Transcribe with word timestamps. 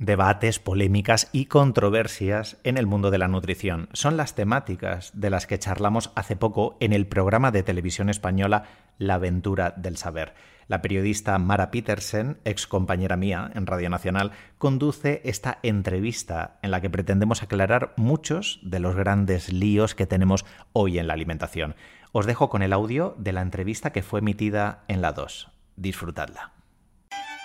Debates, 0.00 0.60
polémicas 0.60 1.28
y 1.30 1.44
controversias 1.44 2.56
en 2.64 2.78
el 2.78 2.86
mundo 2.86 3.10
de 3.10 3.18
la 3.18 3.28
nutrición 3.28 3.90
son 3.92 4.16
las 4.16 4.34
temáticas 4.34 5.10
de 5.12 5.28
las 5.28 5.46
que 5.46 5.58
charlamos 5.58 6.10
hace 6.14 6.36
poco 6.36 6.78
en 6.80 6.94
el 6.94 7.06
programa 7.06 7.50
de 7.50 7.62
televisión 7.62 8.08
española 8.08 8.64
La 8.96 9.16
aventura 9.16 9.74
del 9.76 9.98
saber. 9.98 10.32
La 10.68 10.80
periodista 10.80 11.38
Mara 11.38 11.70
Petersen, 11.70 12.38
ex 12.46 12.66
compañera 12.66 13.18
mía 13.18 13.50
en 13.54 13.66
Radio 13.66 13.90
Nacional, 13.90 14.32
conduce 14.56 15.20
esta 15.26 15.58
entrevista 15.62 16.58
en 16.62 16.70
la 16.70 16.80
que 16.80 16.88
pretendemos 16.88 17.42
aclarar 17.42 17.92
muchos 17.98 18.58
de 18.62 18.80
los 18.80 18.96
grandes 18.96 19.52
líos 19.52 19.94
que 19.94 20.06
tenemos 20.06 20.46
hoy 20.72 20.98
en 20.98 21.08
la 21.08 21.12
alimentación. 21.12 21.74
Os 22.12 22.24
dejo 22.24 22.48
con 22.48 22.62
el 22.62 22.72
audio 22.72 23.14
de 23.18 23.34
la 23.34 23.42
entrevista 23.42 23.92
que 23.92 24.02
fue 24.02 24.20
emitida 24.20 24.82
en 24.88 25.02
la 25.02 25.12
2. 25.12 25.50
Disfrutadla. 25.76 26.54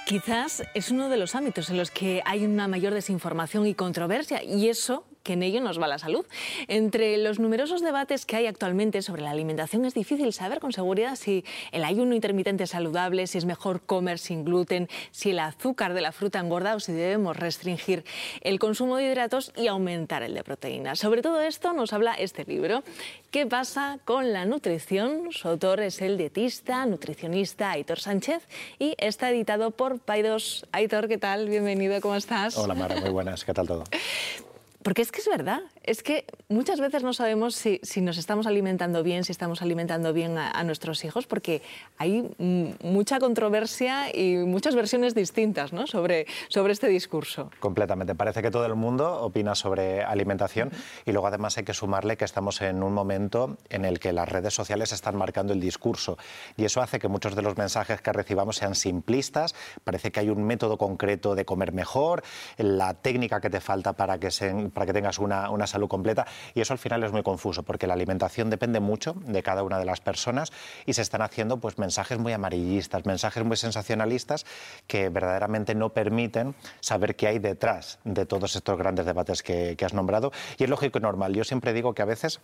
Quizás 0.05 0.61
es 0.75 0.91
uno 0.91 1.09
de 1.09 1.17
los 1.17 1.33
ámbitos 1.33 1.71
en 1.71 1.77
los 1.77 1.89
que 1.89 2.21
hay 2.25 2.45
una 2.45 2.67
mayor 2.67 2.93
desinformación 2.93 3.65
y 3.65 3.73
controversia, 3.73 4.43
y 4.43 4.69
eso 4.69 5.03
que 5.25 5.33
en 5.33 5.41
ello 5.41 5.59
nos 5.59 5.81
va 5.81 5.87
la 5.87 5.97
salud. 5.97 6.23
Entre 6.67 7.17
los 7.17 7.39
numerosos 7.39 7.81
debates 7.81 8.27
que 8.27 8.35
hay 8.35 8.45
actualmente 8.45 9.01
sobre 9.01 9.23
la 9.23 9.31
alimentación 9.31 9.83
es 9.83 9.95
difícil 9.95 10.31
saber 10.31 10.59
con 10.59 10.71
seguridad 10.71 11.15
si 11.15 11.43
el 11.71 11.83
ayuno 11.83 12.13
intermitente 12.13 12.65
es 12.65 12.69
saludable, 12.69 13.25
si 13.25 13.39
es 13.39 13.45
mejor 13.45 13.81
comer 13.81 14.19
sin 14.19 14.45
gluten, 14.45 14.87
si 15.09 15.31
el 15.31 15.39
azúcar 15.39 15.95
de 15.95 16.01
la 16.01 16.11
fruta 16.11 16.39
engorda 16.39 16.75
o 16.75 16.79
si 16.79 16.93
debemos 16.93 17.35
restringir 17.35 18.05
el 18.41 18.59
consumo 18.59 18.97
de 18.97 19.07
hidratos 19.07 19.51
y 19.57 19.65
aumentar 19.65 20.21
el 20.21 20.35
de 20.35 20.43
proteínas. 20.43 20.99
Sobre 20.99 21.23
todo 21.23 21.41
esto 21.41 21.73
nos 21.73 21.91
habla 21.91 22.13
este 22.13 22.45
libro. 22.45 22.83
¿Qué 23.31 23.47
pasa 23.47 23.97
con 24.05 24.31
la 24.31 24.45
nutrición? 24.45 25.31
Su 25.31 25.47
autor 25.47 25.79
es 25.79 26.03
el 26.03 26.19
dietista, 26.19 26.85
nutricionista 26.85 27.71
Aitor 27.71 27.99
Sánchez 27.99 28.47
y 28.77 28.93
está 28.99 29.31
editado 29.31 29.71
por 29.71 29.94
Paidos. 29.99 30.65
Aitor, 30.71 31.07
¿qué 31.07 31.17
tal? 31.17 31.47
Bienvenido, 31.49 31.99
¿cómo 32.01 32.15
estás? 32.15 32.57
Hola 32.57 32.73
Mara, 32.75 32.99
muy 32.99 33.09
buenas, 33.09 33.45
¿qué 33.45 33.53
tal 33.53 33.67
todo? 33.67 33.83
Porque 34.83 35.01
es 35.01 35.11
que 35.11 35.19
es 35.19 35.27
verdad, 35.27 35.61
es 35.85 36.03
que 36.03 36.25
muchas 36.49 36.79
veces 36.79 37.03
no 37.03 37.13
sabemos 37.13 37.55
si, 37.55 37.79
nos 38.01 38.17
estamos 38.17 38.47
alimentando 38.47 39.03
bien, 39.03 39.23
si 39.23 39.31
estamos 39.31 39.61
alimentando 39.61 40.13
bien 40.13 40.37
a, 40.37 40.63
nuestros 40.63 41.03
hijos, 41.05 41.27
porque 41.27 41.61
hay 41.97 42.29
mucha 42.81 43.19
controversia 43.19 44.15
y 44.15 44.37
muchas 44.37 44.75
versiones 44.75 45.13
distintas 45.13 45.73
¿no? 45.73 45.85
sobre, 45.85 46.25
sobre 46.49 46.73
este 46.73 46.87
discurso. 46.87 47.51
Completamente, 47.59 48.15
parece 48.15 48.41
que 48.41 48.51
todo 48.51 48.65
el 48.65 48.75
mundo 48.75 49.21
opina 49.21 49.53
sobre 49.53 50.03
alimentación 50.03 50.71
y 51.05 51.11
luego 51.11 51.27
además 51.27 51.57
hay 51.57 51.63
que 51.63 51.73
sumarle 51.73 52.17
que 52.17 52.25
estamos 52.25 52.61
en 52.61 52.81
un 52.81 52.93
momento 52.93 53.57
en 53.69 53.85
el 53.85 53.99
que 53.99 54.11
las 54.11 54.27
redes 54.27 54.53
sociales 54.53 54.91
están 54.91 55.15
marcando 55.15 55.53
el 55.53 55.59
discurso 55.59 56.17
y 56.57 56.65
eso 56.65 56.81
hace 56.81 56.99
que 56.99 57.07
muchos 57.07 57.35
de 57.35 57.41
los 57.41 57.57
mensajes 57.57 58.01
que 58.01 58.11
recibamos 58.11 58.57
sean 58.57 58.75
simplistas, 58.75 59.53
parece 59.83 60.11
que 60.11 60.19
hay 60.19 60.29
un 60.29 60.43
método 60.43 60.77
concreto 60.77 61.35
de 61.35 61.45
comer 61.45 61.73
mejor, 61.73 62.23
la 62.57 62.95
técnica 62.95 63.39
que 63.39 63.49
te 63.49 63.59
falta 63.59 63.93
para 63.93 64.17
que 64.19 64.31
se 64.31 64.53
para 64.73 64.85
que 64.85 64.93
tengas 64.93 65.19
una, 65.19 65.49
una, 65.49 65.67
salud 65.75 65.87
completa. 65.87 66.25
Y 66.53 66.61
eso 66.61 66.73
al 66.73 66.79
final 66.79 67.03
es 67.03 67.11
muy 67.11 67.23
confuso, 67.23 67.63
porque 67.63 67.87
la 67.87 67.93
alimentación 67.93 68.49
depende 68.49 68.79
mucho 68.79 69.13
de 69.25 69.43
cada 69.43 69.63
una 69.63 69.77
de 69.77 69.85
las 69.85 70.01
personas 70.01 70.51
y 70.85 70.93
se 70.93 71.01
están 71.01 71.21
haciendo 71.21 71.57
pues, 71.57 71.77
mensajes 71.77 72.17
muy 72.17 72.33
amarillistas, 72.33 73.05
mensajes 73.05 73.43
muy 73.43 73.57
sensacionalistas 73.57 74.45
que 74.87 75.09
verdaderamente 75.09 75.75
no 75.75 75.89
permiten 75.89 76.55
saber 76.79 77.15
qué 77.15 77.27
hay 77.27 77.39
detrás 77.39 77.99
de 78.03 78.25
todos 78.25 78.55
estos 78.55 78.77
grandes 78.77 79.05
debates 79.05 79.43
que, 79.43 79.75
que 79.77 79.85
has 79.85 79.93
nombrado. 79.93 80.31
Y 80.57 80.63
es 80.63 80.69
lógico 80.69 80.97
y 80.97 81.01
normal. 81.01 81.33
Yo 81.33 81.43
siempre 81.43 81.73
digo 81.73 81.93
que 81.93 82.01
a 82.01 82.05
veces 82.05 82.39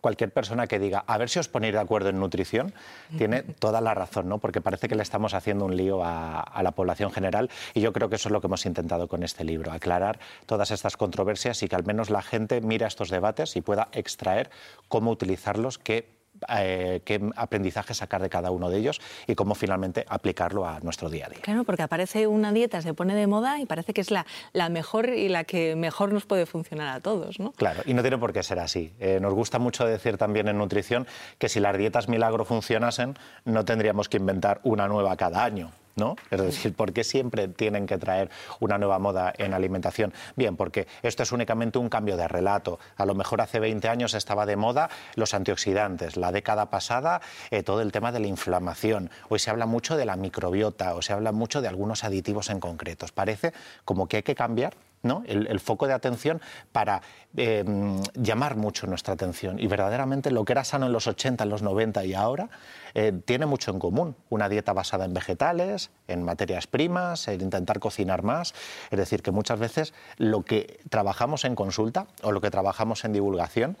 cualquier 0.00 0.30
persona 0.32 0.66
que 0.66 0.78
diga, 0.78 1.04
a 1.06 1.18
ver 1.18 1.28
si 1.28 1.38
os 1.38 1.48
ponéis 1.48 1.74
de 1.74 1.80
acuerdo 1.80 2.10
en 2.10 2.18
nutrición, 2.18 2.72
tiene 3.16 3.42
toda 3.58 3.80
la 3.80 3.94
razón, 3.94 4.28
¿no? 4.28 4.38
Porque 4.38 4.60
parece 4.60 4.88
que 4.88 4.94
le 4.94 5.02
estamos 5.02 5.34
haciendo 5.34 5.64
un 5.64 5.76
lío 5.76 6.04
a, 6.04 6.40
a, 6.40 6.62
la 6.62 6.72
población 6.72 7.10
general 7.12 7.50
y 7.74 7.80
yo 7.80 7.92
creo 7.92 8.08
que 8.08 8.16
eso 8.16 8.28
es 8.28 8.32
lo 8.32 8.40
que 8.40 8.46
hemos 8.46 8.66
intentado 8.66 9.08
con 9.08 9.22
este 9.22 9.44
libro, 9.44 9.72
aclarar 9.72 10.18
todas 10.46 10.70
estas 10.70 10.96
controversias 10.96 11.62
y 11.62 11.68
que 11.68 11.76
al 11.76 11.84
menos 11.84 12.10
la 12.10 12.22
gente 12.22 12.60
mire 12.60 12.86
estos 12.86 13.10
debates 13.10 13.56
y 13.56 13.60
pueda 13.60 13.88
extraer 13.92 14.50
cómo 14.88 15.10
utilizarlos, 15.10 15.78
qué 15.78 16.15
eh, 16.58 17.00
qué 17.04 17.20
aprendizaje 17.36 17.94
sacar 17.94 18.22
de 18.22 18.28
cada 18.28 18.50
uno 18.50 18.70
de 18.70 18.78
ellos 18.78 19.00
y 19.26 19.34
cómo 19.34 19.54
finalmente 19.54 20.04
aplicarlo 20.08 20.66
a 20.66 20.80
nuestro 20.80 21.10
día 21.10 21.26
a 21.26 21.28
día. 21.30 21.40
Claro, 21.42 21.64
porque 21.64 21.82
aparece 21.82 22.26
una 22.26 22.52
dieta, 22.52 22.82
se 22.82 22.94
pone 22.94 23.14
de 23.14 23.26
moda 23.26 23.58
y 23.60 23.66
parece 23.66 23.92
que 23.92 24.00
es 24.00 24.10
la, 24.10 24.26
la 24.52 24.68
mejor 24.68 25.10
y 25.10 25.28
la 25.28 25.44
que 25.44 25.76
mejor 25.76 26.12
nos 26.12 26.26
puede 26.26 26.46
funcionar 26.46 26.88
a 26.88 27.00
todos. 27.00 27.40
¿no? 27.40 27.52
Claro, 27.52 27.82
y 27.86 27.94
no 27.94 28.02
tiene 28.02 28.18
por 28.18 28.32
qué 28.32 28.42
ser 28.42 28.58
así. 28.58 28.92
Eh, 29.00 29.18
nos 29.20 29.34
gusta 29.34 29.58
mucho 29.58 29.86
decir 29.86 30.16
también 30.18 30.48
en 30.48 30.58
nutrición 30.58 31.06
que 31.38 31.48
si 31.48 31.60
las 31.60 31.76
dietas 31.76 32.08
milagro 32.08 32.44
funcionasen, 32.44 33.16
no 33.44 33.64
tendríamos 33.64 34.08
que 34.08 34.16
inventar 34.16 34.60
una 34.64 34.88
nueva 34.88 35.16
cada 35.16 35.44
año. 35.44 35.70
¿No? 35.96 36.14
Es 36.30 36.40
decir, 36.40 36.74
¿por 36.74 36.92
qué 36.92 37.04
siempre 37.04 37.48
tienen 37.48 37.86
que 37.86 37.96
traer 37.96 38.30
una 38.60 38.76
nueva 38.76 38.98
moda 38.98 39.32
en 39.38 39.54
alimentación? 39.54 40.12
Bien, 40.36 40.54
porque 40.54 40.86
esto 41.02 41.22
es 41.22 41.32
únicamente 41.32 41.78
un 41.78 41.88
cambio 41.88 42.18
de 42.18 42.28
relato. 42.28 42.78
A 42.96 43.06
lo 43.06 43.14
mejor 43.14 43.40
hace 43.40 43.60
20 43.60 43.88
años 43.88 44.12
estaba 44.12 44.44
de 44.44 44.56
moda 44.56 44.90
los 45.14 45.32
antioxidantes, 45.32 46.18
la 46.18 46.32
década 46.32 46.66
pasada 46.66 47.22
eh, 47.50 47.62
todo 47.62 47.80
el 47.80 47.92
tema 47.92 48.12
de 48.12 48.20
la 48.20 48.26
inflamación. 48.26 49.10
Hoy 49.30 49.38
se 49.38 49.50
habla 49.50 49.64
mucho 49.64 49.96
de 49.96 50.04
la 50.04 50.16
microbiota 50.16 50.94
o 50.94 51.00
se 51.00 51.14
habla 51.14 51.32
mucho 51.32 51.62
de 51.62 51.68
algunos 51.68 52.04
aditivos 52.04 52.50
en 52.50 52.60
concretos. 52.60 53.12
Parece 53.12 53.54
como 53.86 54.06
que 54.06 54.18
hay 54.18 54.22
que 54.22 54.34
cambiar 54.34 54.74
el, 55.26 55.60
foco 55.60 55.86
de 55.86 55.94
atención 55.94 56.40
para 56.72 57.02
em, 57.36 58.02
llamar 58.14 58.56
mucho 58.56 58.86
nuestra 58.86 59.14
atención. 59.14 59.58
Y 59.58 59.66
verdaderamente 59.66 60.30
lo 60.30 60.44
que 60.44 60.52
era 60.52 60.64
sano 60.64 60.86
en 60.86 60.92
los 60.92 61.06
80, 61.06 61.44
en 61.44 61.50
los 61.50 61.62
90 61.62 62.04
y 62.04 62.14
ahora 62.14 62.48
eh, 62.94 63.12
tiene 63.24 63.46
mucho 63.46 63.70
en 63.70 63.78
común. 63.78 64.16
Una 64.30 64.48
dieta 64.48 64.72
basada 64.72 65.04
en 65.04 65.14
vegetales, 65.14 65.90
en 66.08 66.22
materias 66.22 66.66
primas, 66.66 67.28
en 67.28 67.40
intentar 67.40 67.78
cocinar 67.78 68.22
más. 68.22 68.54
Es 68.90 68.98
decir, 68.98 69.22
que 69.22 69.30
muchas 69.30 69.58
veces 69.58 69.94
lo 70.16 70.42
que 70.44 70.80
trabajamos 70.88 71.44
en 71.44 71.54
consulta 71.54 72.06
o 72.22 72.32
lo 72.32 72.40
que 72.40 72.50
trabajamos 72.50 73.04
en 73.04 73.12
divulgación 73.12 73.76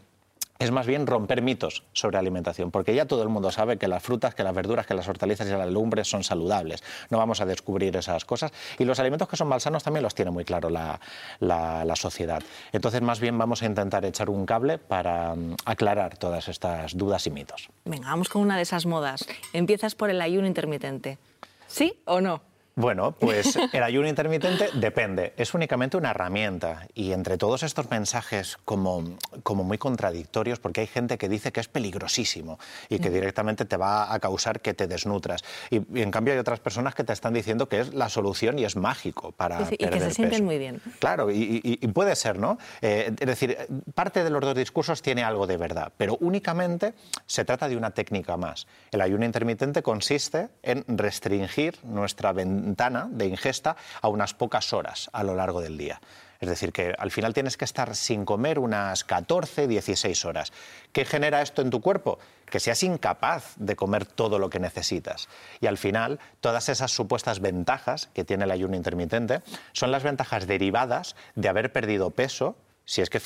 es 0.58 0.70
más 0.70 0.86
bien 0.86 1.06
romper 1.06 1.42
mitos 1.42 1.84
sobre 1.92 2.18
alimentación, 2.18 2.70
porque 2.70 2.94
ya 2.94 3.06
todo 3.06 3.22
el 3.22 3.28
mundo 3.28 3.50
sabe 3.50 3.76
que 3.76 3.88
las 3.88 4.02
frutas, 4.02 4.34
que 4.34 4.42
las 4.42 4.54
verduras, 4.54 4.86
que 4.86 4.94
las 4.94 5.08
hortalizas 5.08 5.46
y 5.48 5.50
las 5.50 5.66
legumbres 5.66 6.08
son 6.08 6.24
saludables. 6.24 6.82
No 7.10 7.18
vamos 7.18 7.40
a 7.40 7.46
descubrir 7.46 7.96
esas 7.96 8.24
cosas. 8.24 8.52
Y 8.78 8.84
los 8.84 8.98
alimentos 8.98 9.28
que 9.28 9.36
son 9.36 9.48
malsanos 9.48 9.82
también 9.82 10.02
los 10.02 10.14
tiene 10.14 10.30
muy 10.30 10.44
claro 10.44 10.70
la, 10.70 11.00
la, 11.40 11.96
sociedad. 11.96 12.42
Entonces, 12.72 13.00
más 13.00 13.20
bien 13.20 13.38
vamos 13.38 13.62
a 13.62 13.66
intentar 13.66 14.04
echar 14.04 14.28
un 14.28 14.44
cable 14.44 14.78
para 14.78 15.34
mm, 15.34 15.56
aclarar 15.64 16.18
todas 16.18 16.48
estas 16.48 16.96
dudas 16.96 17.26
y 17.26 17.30
mitos. 17.30 17.68
Venga, 17.84 18.08
vamos 18.08 18.28
con 18.28 18.42
una 18.42 18.56
de 18.56 18.62
esas 18.62 18.84
modas. 18.86 19.26
Empiezas 19.52 19.94
por 19.94 20.10
el 20.10 20.20
ayuno 20.20 20.46
intermitente. 20.46 21.18
¿Sí 21.66 22.00
o 22.04 22.20
no? 22.20 22.42
Bueno, 22.76 23.12
pues 23.18 23.58
el 23.72 23.82
ayuno 23.82 24.06
intermitente 24.06 24.68
depende, 24.74 25.32
es 25.38 25.54
únicamente 25.54 25.96
una 25.96 26.10
herramienta 26.10 26.86
y 26.94 27.12
entre 27.12 27.38
todos 27.38 27.62
estos 27.62 27.90
mensajes 27.90 28.58
como, 28.66 29.16
como 29.42 29.64
muy 29.64 29.78
contradictorios, 29.78 30.60
porque 30.60 30.82
hay 30.82 30.86
gente 30.86 31.16
que 31.16 31.28
dice 31.28 31.52
que 31.52 31.60
es 31.60 31.68
peligrosísimo 31.68 32.58
y 32.90 32.98
que 32.98 33.08
directamente 33.08 33.64
te 33.64 33.78
va 33.78 34.12
a 34.12 34.20
causar 34.20 34.60
que 34.60 34.74
te 34.74 34.86
desnutras. 34.86 35.42
Y, 35.70 35.76
en 36.00 36.10
cambio 36.10 36.34
hay 36.34 36.38
otras 36.38 36.60
personas 36.60 36.94
que 36.94 37.02
te 37.02 37.14
están 37.14 37.32
diciendo 37.32 37.66
que 37.66 37.80
es 37.80 37.94
la 37.94 38.10
solución 38.10 38.58
y 38.58 38.64
es 38.64 38.76
mágico 38.76 39.32
para... 39.32 39.66
y 39.70 39.76
que 39.78 40.00
se 40.00 40.10
sienten 40.10 40.44
muy 40.44 40.58
bien. 40.58 40.82
Claro, 40.98 41.30
y, 41.30 41.76
puede 41.94 42.14
ser, 42.14 42.38
¿no? 42.38 42.58
Eh, 42.82 43.10
es 43.18 43.26
decir, 43.26 43.56
parte 43.94 44.22
de 44.22 44.28
los 44.28 44.42
dos 44.42 44.54
discursos 44.54 45.00
tiene 45.00 45.24
algo 45.24 45.46
de 45.46 45.56
verdad, 45.56 45.92
pero 45.96 46.18
únicamente 46.20 46.92
se 47.24 47.46
trata 47.46 47.70
de 47.70 47.76
una 47.76 47.92
técnica 47.92 48.36
más. 48.36 48.66
El 48.90 49.00
ayuno 49.00 49.24
intermitente 49.24 49.82
consiste 49.82 50.48
en 50.62 50.84
restringir 50.88 51.78
nuestra 51.84 52.34
de 52.74 53.26
ingesta 53.26 53.76
a 54.02 54.08
unas 54.08 54.34
pocas 54.34 54.72
horas 54.72 55.08
a 55.12 55.22
lo 55.22 55.34
largo 55.34 55.60
del 55.60 55.78
día. 55.78 56.00
Es 56.40 56.48
decir, 56.48 56.72
que 56.72 56.94
al 56.98 57.10
final 57.10 57.32
tienes 57.32 57.56
que 57.56 57.64
estar 57.64 57.94
sin 57.94 58.24
comer 58.24 58.58
unas 58.58 59.04
14, 59.04 59.68
16 59.68 60.24
horas. 60.24 60.52
¿Qué 60.92 61.04
genera 61.04 61.40
esto 61.40 61.62
en 61.62 61.70
tu 61.70 61.80
cuerpo? 61.80 62.18
Que 62.44 62.60
seas 62.60 62.82
incapaz 62.82 63.54
de 63.56 63.76
comer 63.76 64.04
todo 64.04 64.38
lo 64.38 64.50
que 64.50 64.60
necesitas. 64.60 65.28
Y 65.60 65.66
al 65.66 65.78
final, 65.78 66.18
todas 66.40 66.68
esas 66.68 66.90
supuestas 66.90 67.40
ventajas 67.40 68.08
que 68.12 68.24
tiene 68.24 68.44
el 68.44 68.50
ayuno 68.50 68.76
intermitente 68.76 69.42
son 69.72 69.90
las 69.92 70.02
ventajas 70.02 70.46
derivadas 70.46 71.16
de 71.34 71.48
haber 71.48 71.72
perdido 71.72 72.10
peso 72.10 72.56
si 72.86 73.02
es 73.02 73.10
que 73.10 73.20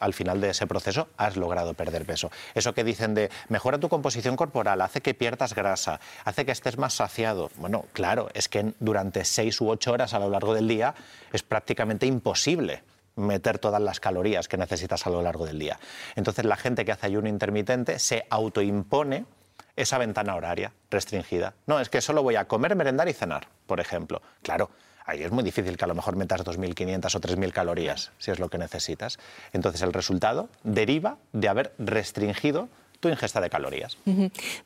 al 0.00 0.14
final 0.14 0.40
de 0.40 0.50
ese 0.50 0.66
proceso 0.66 1.08
has 1.16 1.36
logrado 1.36 1.74
perder 1.74 2.04
peso. 2.04 2.30
Eso 2.54 2.74
que 2.74 2.82
dicen 2.82 3.14
de 3.14 3.30
mejora 3.48 3.78
tu 3.78 3.88
composición 3.88 4.34
corporal, 4.34 4.80
hace 4.80 5.02
que 5.02 5.14
pierdas 5.14 5.54
grasa, 5.54 6.00
hace 6.24 6.44
que 6.44 6.52
estés 6.52 6.78
más 6.78 6.94
saciado. 6.94 7.50
Bueno, 7.56 7.84
claro, 7.92 8.28
es 8.34 8.48
que 8.48 8.72
durante 8.80 9.24
seis 9.24 9.60
u 9.60 9.68
ocho 9.68 9.92
horas 9.92 10.14
a 10.14 10.18
lo 10.18 10.30
largo 10.30 10.54
del 10.54 10.66
día 10.66 10.94
es 11.32 11.42
prácticamente 11.42 12.06
imposible 12.06 12.82
meter 13.16 13.58
todas 13.58 13.80
las 13.80 14.00
calorías 14.00 14.48
que 14.48 14.56
necesitas 14.56 15.06
a 15.06 15.10
lo 15.10 15.22
largo 15.22 15.46
del 15.46 15.58
día. 15.58 15.78
Entonces 16.16 16.44
la 16.44 16.56
gente 16.56 16.84
que 16.84 16.92
hace 16.92 17.06
ayuno 17.06 17.28
intermitente 17.28 17.98
se 17.98 18.26
autoimpone 18.30 19.26
esa 19.76 19.98
ventana 19.98 20.34
horaria 20.34 20.72
restringida. 20.90 21.54
No, 21.66 21.78
es 21.78 21.88
que 21.88 22.00
solo 22.00 22.22
voy 22.22 22.36
a 22.36 22.46
comer, 22.46 22.74
merendar 22.74 23.08
y 23.08 23.12
cenar, 23.12 23.48
por 23.66 23.80
ejemplo. 23.80 24.22
Claro, 24.42 24.70
ahí 25.04 25.22
es 25.22 25.30
muy 25.30 25.44
difícil 25.44 25.76
que 25.76 25.84
a 25.84 25.88
lo 25.88 25.94
mejor 25.94 26.16
metas 26.16 26.44
2.500 26.44 27.14
o 27.14 27.20
3.000 27.20 27.52
calorías, 27.52 28.12
si 28.18 28.30
es 28.30 28.38
lo 28.38 28.48
que 28.48 28.58
necesitas. 28.58 29.18
Entonces 29.52 29.82
el 29.82 29.92
resultado 29.92 30.48
deriva 30.62 31.18
de 31.32 31.48
haber 31.48 31.74
restringido 31.78 32.68
ingesta 33.08 33.40
de 33.40 33.50
calorías. 33.50 33.96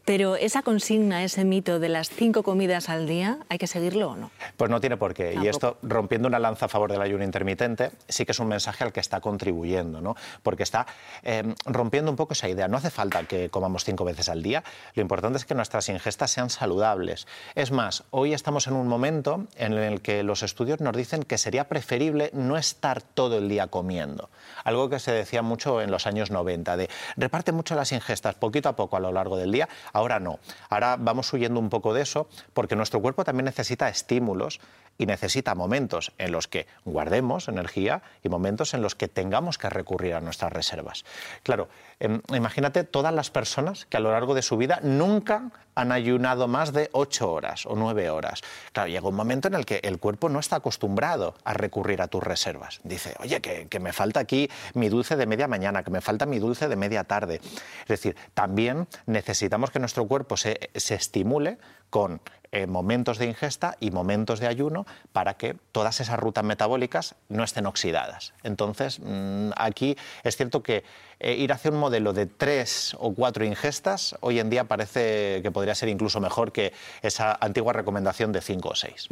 Pero 0.04 0.36
esa 0.36 0.62
consigna, 0.62 1.24
ese 1.24 1.44
mito 1.44 1.78
de 1.78 1.88
las 1.88 2.10
cinco 2.10 2.42
comidas 2.42 2.88
al 2.88 3.06
día, 3.06 3.38
¿hay 3.48 3.58
que 3.58 3.66
seguirlo 3.66 4.10
o 4.10 4.16
no? 4.16 4.30
Pues 4.56 4.70
no 4.70 4.80
tiene 4.80 4.96
por 4.96 5.14
qué. 5.14 5.38
Y 5.42 5.48
esto, 5.48 5.78
rompiendo 5.82 6.28
una 6.28 6.38
lanza 6.38 6.66
a 6.66 6.68
favor 6.68 6.90
del 6.90 7.02
ayuno 7.02 7.24
intermitente, 7.24 7.90
sí 8.08 8.24
que 8.24 8.32
es 8.32 8.38
un 8.38 8.48
mensaje 8.48 8.84
al 8.84 8.92
que 8.92 9.00
está 9.00 9.20
contribuyendo, 9.20 10.00
¿no? 10.00 10.16
Porque 10.42 10.62
está 10.62 10.86
em, 11.22 11.54
rompiendo 11.64 12.10
un 12.10 12.16
poco 12.16 12.32
esa 12.32 12.48
idea. 12.48 12.68
No 12.68 12.76
hace 12.76 12.90
falta 12.90 13.24
que 13.24 13.48
comamos 13.50 13.84
cinco 13.84 14.04
veces 14.04 14.28
al 14.28 14.42
día. 14.42 14.62
Lo 14.94 15.02
importante 15.02 15.38
es 15.38 15.44
que 15.44 15.54
nuestras 15.54 15.88
ingestas 15.88 16.30
sean 16.30 16.50
saludables. 16.50 17.26
Es 17.54 17.70
más, 17.70 18.04
hoy 18.10 18.34
estamos 18.34 18.66
en 18.66 18.74
un 18.74 18.88
momento 18.88 19.46
en 19.56 19.72
el 19.72 20.00
que 20.00 20.22
los 20.22 20.42
estudios 20.42 20.80
nos 20.80 20.96
dicen 20.96 21.22
que 21.22 21.38
sería 21.38 21.68
preferible 21.68 22.30
no 22.32 22.56
estar 22.56 23.02
todo 23.02 23.38
el 23.38 23.48
día 23.48 23.68
comiendo. 23.68 24.30
Algo 24.64 24.88
que 24.88 24.98
se 24.98 25.12
decía 25.12 25.42
mucho 25.42 25.80
en 25.80 25.90
los 25.90 26.06
años 26.06 26.30
90, 26.30 26.76
de 26.76 26.90
reparte 27.16 27.52
mucho 27.52 27.74
las 27.74 27.92
ingestas 27.92 28.27
poquito 28.36 28.68
a 28.68 28.76
poco 28.76 28.96
a 28.96 29.00
lo 29.00 29.12
largo 29.12 29.36
del 29.36 29.52
día. 29.52 29.68
Ahora 29.92 30.20
no. 30.20 30.38
Ahora 30.68 30.96
vamos 30.98 31.32
huyendo 31.32 31.60
un 31.60 31.70
poco 31.70 31.94
de 31.94 32.02
eso 32.02 32.28
porque 32.54 32.76
nuestro 32.76 33.00
cuerpo 33.00 33.24
también 33.24 33.46
necesita 33.46 33.88
estímulos 33.88 34.60
y 34.98 35.06
necesita 35.06 35.54
momentos 35.54 36.12
en 36.18 36.32
los 36.32 36.48
que 36.48 36.66
guardemos 36.84 37.48
energía 37.48 38.02
y 38.22 38.28
momentos 38.28 38.74
en 38.74 38.82
los 38.82 38.96
que 38.96 39.08
tengamos 39.08 39.56
que 39.56 39.70
recurrir 39.70 40.14
a 40.14 40.20
nuestras 40.20 40.52
reservas. 40.52 41.04
Claro, 41.44 41.68
em, 42.00 42.20
imagínate 42.34 42.82
todas 42.84 43.14
las 43.14 43.30
personas 43.30 43.86
que 43.86 43.96
a 43.96 44.00
lo 44.00 44.10
largo 44.10 44.34
de 44.34 44.42
su 44.42 44.56
vida 44.56 44.80
nunca 44.82 45.52
han 45.76 45.92
ayunado 45.92 46.48
más 46.48 46.72
de 46.72 46.90
ocho 46.92 47.32
horas 47.32 47.64
o 47.64 47.76
nueve 47.76 48.10
horas. 48.10 48.42
Claro, 48.72 48.88
llega 48.88 49.08
un 49.08 49.14
momento 49.14 49.46
en 49.46 49.54
el 49.54 49.64
que 49.64 49.80
el 49.84 49.98
cuerpo 50.00 50.28
no 50.28 50.40
está 50.40 50.56
acostumbrado 50.56 51.34
a 51.44 51.54
recurrir 51.54 52.02
a 52.02 52.08
tus 52.08 52.22
reservas. 52.22 52.80
Dice, 52.82 53.14
oye, 53.20 53.40
que, 53.40 53.68
que 53.68 53.78
me 53.78 53.92
falta 53.92 54.18
aquí 54.18 54.50
mi 54.74 54.88
dulce 54.88 55.14
de 55.14 55.26
media 55.26 55.46
mañana, 55.46 55.84
que 55.84 55.92
me 55.92 56.00
falta 56.00 56.26
mi 56.26 56.40
dulce 56.40 56.66
de 56.66 56.74
media 56.74 57.04
tarde. 57.04 57.40
Es 57.82 57.88
decir, 57.88 58.16
también 58.34 58.88
necesitamos 59.06 59.70
que 59.70 59.78
nuestro 59.78 60.08
cuerpo 60.08 60.36
se, 60.36 60.70
se 60.74 60.96
estimule 60.96 61.58
con 61.90 62.20
eh, 62.50 62.66
momentos 62.66 63.18
de 63.18 63.26
ingesta 63.26 63.76
y 63.78 63.90
momentos 63.90 64.40
de 64.40 64.46
ayuno 64.46 64.86
para 65.12 65.34
que 65.34 65.54
todas 65.70 66.00
esas 66.00 66.18
rutas 66.18 66.44
metabólicas 66.44 67.14
no 67.28 67.44
estén 67.44 67.66
oxidadas. 67.66 68.32
Entonces, 68.42 69.00
mm, 69.00 69.50
aquí 69.54 69.98
es 70.24 70.38
cierto 70.38 70.62
que 70.62 70.82
eh, 71.20 71.34
ir 71.34 71.52
hacia 71.52 71.70
un 71.70 71.76
modelo 71.76 72.14
de 72.14 72.24
tres 72.24 72.96
o 72.98 73.12
cuatro 73.12 73.44
ingestas 73.44 74.16
hoy 74.20 74.40
en 74.40 74.48
día 74.48 74.64
parece 74.64 75.40
que 75.42 75.50
podría 75.50 75.74
ser 75.74 75.90
incluso 75.90 76.20
mejor 76.20 76.50
que 76.50 76.72
esa 77.02 77.36
antigua 77.38 77.74
recomendación 77.74 78.32
de 78.32 78.40
cinco 78.40 78.70
o 78.70 78.74
seis. 78.74 79.08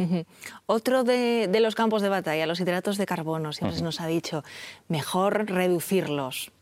Otro 0.64 1.04
de, 1.04 1.46
los 1.60 1.74
campos 1.74 2.00
de 2.00 2.08
batalla, 2.08 2.46
los 2.46 2.58
hidratos 2.58 2.96
de 2.96 3.04
carbono, 3.04 3.52
siempre 3.52 3.76
se 3.76 3.84
nos 3.84 4.00
ha 4.00 4.06
dicho, 4.06 4.44
mejor 4.88 5.50
reducirlos. 5.50 6.52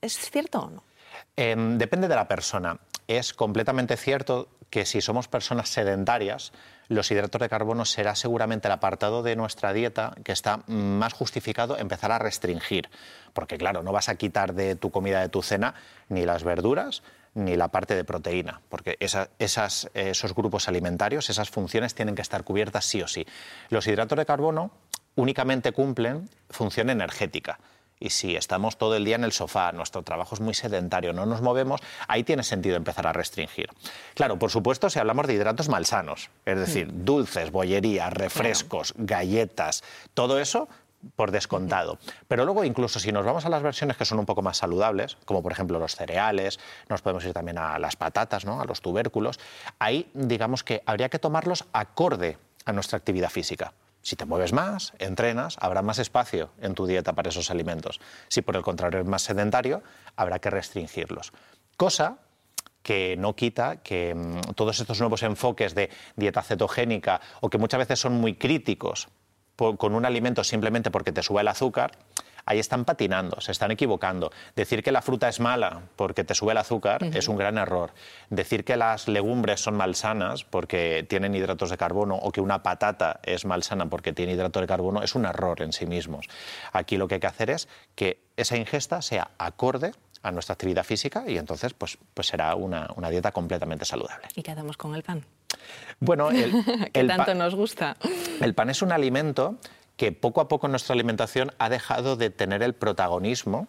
¿Es 0.00 0.16
cierto 0.16 0.60
o 0.60 0.70
no? 0.70 0.82
Em, 1.36 1.76
depende 1.76 2.08
de 2.08 2.14
la 2.14 2.26
persona. 2.26 2.78
Es 3.06 3.34
completamente 3.34 3.98
cierto 3.98 4.48
que 4.72 4.86
si 4.86 5.02
somos 5.02 5.28
personas 5.28 5.68
sedentarias, 5.68 6.50
los 6.88 7.10
hidratos 7.10 7.42
de 7.42 7.50
carbono 7.50 7.84
será 7.84 8.14
seguramente 8.14 8.68
el 8.68 8.72
apartado 8.72 9.22
de 9.22 9.36
nuestra 9.36 9.74
dieta 9.74 10.16
que 10.24 10.32
está 10.32 10.62
más 10.66 11.12
justificado 11.12 11.76
empezar 11.76 12.10
a 12.10 12.18
restringir. 12.18 12.88
Porque 13.34 13.58
claro, 13.58 13.82
no 13.82 13.92
vas 13.92 14.08
a 14.08 14.14
quitar 14.14 14.54
de 14.54 14.74
tu 14.74 14.90
comida 14.90 15.20
de 15.20 15.28
tu 15.28 15.42
cena 15.42 15.74
ni 16.08 16.24
las 16.24 16.42
verduras 16.42 17.02
ni 17.34 17.54
la 17.54 17.68
parte 17.68 17.94
de 17.94 18.04
proteína, 18.04 18.62
porque 18.70 18.96
esas, 18.98 19.90
esos 19.94 20.34
grupos 20.34 20.68
alimentarios, 20.68 21.28
esas 21.28 21.50
funciones 21.50 21.94
tienen 21.94 22.14
que 22.14 22.22
estar 22.22 22.42
cubiertas 22.42 22.86
sí 22.86 23.02
o 23.02 23.08
sí. 23.08 23.26
Los 23.68 23.86
hidratos 23.86 24.16
de 24.16 24.26
carbono 24.26 24.70
únicamente 25.16 25.72
cumplen 25.72 26.30
función 26.48 26.88
energética. 26.88 27.58
Y 28.02 28.10
si 28.10 28.34
estamos 28.34 28.76
todo 28.78 28.96
el 28.96 29.04
día 29.04 29.14
en 29.14 29.22
el 29.22 29.30
sofá, 29.30 29.70
nuestro 29.70 30.02
trabajo 30.02 30.34
es 30.34 30.40
muy 30.40 30.54
sedentario, 30.54 31.12
no 31.12 31.24
nos 31.24 31.40
movemos, 31.40 31.80
ahí 32.08 32.24
tiene 32.24 32.42
sentido 32.42 32.76
empezar 32.76 33.06
a 33.06 33.12
restringir. 33.12 33.68
Claro, 34.14 34.40
por 34.40 34.50
supuesto, 34.50 34.90
si 34.90 34.98
hablamos 34.98 35.28
de 35.28 35.34
hidratos 35.34 35.68
malsanos, 35.68 36.28
es 36.44 36.58
decir, 36.58 36.88
mm. 36.88 37.04
dulces, 37.04 37.52
bollería, 37.52 38.10
refrescos, 38.10 38.92
galletas, 38.96 39.84
todo 40.14 40.40
eso 40.40 40.68
por 41.14 41.30
descontado. 41.30 41.98
Pero 42.26 42.44
luego, 42.44 42.64
incluso 42.64 42.98
si 42.98 43.12
nos 43.12 43.24
vamos 43.24 43.44
a 43.44 43.48
las 43.48 43.62
versiones 43.62 43.96
que 43.96 44.04
son 44.04 44.18
un 44.18 44.26
poco 44.26 44.42
más 44.42 44.56
saludables, 44.56 45.16
como 45.24 45.40
por 45.40 45.52
ejemplo 45.52 45.78
los 45.78 45.94
cereales, 45.94 46.58
nos 46.88 47.02
podemos 47.02 47.24
ir 47.24 47.32
también 47.32 47.58
a 47.58 47.78
las 47.78 47.94
patatas, 47.94 48.44
¿no? 48.44 48.60
a 48.60 48.64
los 48.64 48.80
tubérculos, 48.80 49.38
ahí 49.78 50.10
digamos 50.14 50.64
que 50.64 50.82
habría 50.86 51.08
que 51.08 51.20
tomarlos 51.20 51.66
acorde 51.72 52.36
a 52.64 52.72
nuestra 52.72 52.98
actividad 52.98 53.30
física. 53.30 53.72
Si 54.02 54.16
te 54.16 54.26
mueves 54.26 54.52
más, 54.52 54.92
entrenas, 54.98 55.56
habrá 55.60 55.82
más 55.82 55.98
espacio 55.98 56.50
en 56.60 56.74
tu 56.74 56.86
dieta 56.86 57.12
para 57.12 57.30
esos 57.30 57.50
alimentos. 57.50 58.00
Si 58.28 58.42
por 58.42 58.56
el 58.56 58.62
contrario 58.62 59.00
es 59.00 59.06
más 59.06 59.22
sedentario, 59.22 59.82
habrá 60.16 60.40
que 60.40 60.50
restringirlos. 60.50 61.32
Cosa 61.76 62.18
que 62.82 63.16
no 63.16 63.34
quita 63.34 63.76
que 63.76 64.14
mm, 64.14 64.54
todos 64.54 64.80
estos 64.80 64.98
nuevos 64.98 65.22
enfoques 65.22 65.74
de 65.74 65.90
dieta 66.16 66.42
cetogénica 66.42 67.20
o 67.40 67.48
que 67.48 67.58
muchas 67.58 67.78
veces 67.78 68.00
son 68.00 68.14
muy 68.14 68.34
críticos 68.34 69.08
con 69.56 69.94
un 69.94 70.04
alimento 70.04 70.42
simplemente 70.42 70.90
porque 70.90 71.12
te 71.12 71.22
sube 71.22 71.42
el 71.42 71.48
azúcar, 71.48 71.92
ahí 72.46 72.58
están 72.58 72.84
patinando, 72.84 73.40
se 73.40 73.52
están 73.52 73.70
equivocando. 73.70 74.30
Decir 74.56 74.82
que 74.82 74.92
la 74.92 75.02
fruta 75.02 75.28
es 75.28 75.40
mala 75.40 75.82
porque 75.96 76.24
te 76.24 76.34
sube 76.34 76.52
el 76.52 76.58
azúcar 76.58 77.02
es 77.04 77.28
un 77.28 77.36
gran 77.36 77.58
error. 77.58 77.92
Decir 78.30 78.64
que 78.64 78.76
las 78.76 79.08
legumbres 79.08 79.60
son 79.60 79.76
malsanas 79.76 80.44
porque 80.44 81.04
tienen 81.08 81.34
hidratos 81.34 81.70
de 81.70 81.76
carbono 81.76 82.16
o 82.16 82.32
que 82.32 82.40
una 82.40 82.62
patata 82.62 83.20
es 83.22 83.44
malsana 83.44 83.86
porque 83.86 84.12
tiene 84.12 84.32
hidratos 84.32 84.60
de 84.60 84.66
carbono 84.66 85.02
es 85.02 85.14
un 85.14 85.24
error 85.24 85.62
en 85.62 85.72
sí 85.72 85.86
mismos. 85.86 86.26
Aquí 86.72 86.96
lo 86.96 87.08
que 87.08 87.14
hay 87.14 87.20
que 87.20 87.26
hacer 87.26 87.50
es 87.50 87.68
que 87.94 88.20
esa 88.36 88.56
ingesta 88.56 89.02
sea 89.02 89.30
acorde 89.38 89.92
a 90.22 90.30
nuestra 90.30 90.54
actividad 90.54 90.84
física 90.84 91.24
y 91.26 91.36
entonces 91.36 91.74
pues, 91.74 91.98
pues 92.14 92.28
será 92.28 92.54
una, 92.54 92.88
dieta 93.10 93.32
completamente 93.32 93.84
saludable. 93.84 94.28
¿Y 94.34 94.42
qué 94.42 94.52
hacemos 94.52 94.76
con 94.76 94.94
el 94.94 95.02
pan? 95.02 95.24
Bueno, 96.00 96.30
el, 96.30 96.52
que 96.92 97.04
tanto 97.04 97.34
nos 97.34 97.54
gusta. 97.54 97.96
El 98.40 98.54
pan 98.54 98.70
es 98.70 98.82
un 98.82 98.92
alimento 98.92 99.58
que 100.02 100.10
poco 100.10 100.40
a 100.40 100.48
poco 100.48 100.66
nuestra 100.66 100.94
alimentación 100.94 101.52
ha 101.58 101.68
dejado 101.68 102.16
de 102.16 102.28
tener 102.28 102.64
el 102.64 102.74
protagonismo 102.74 103.68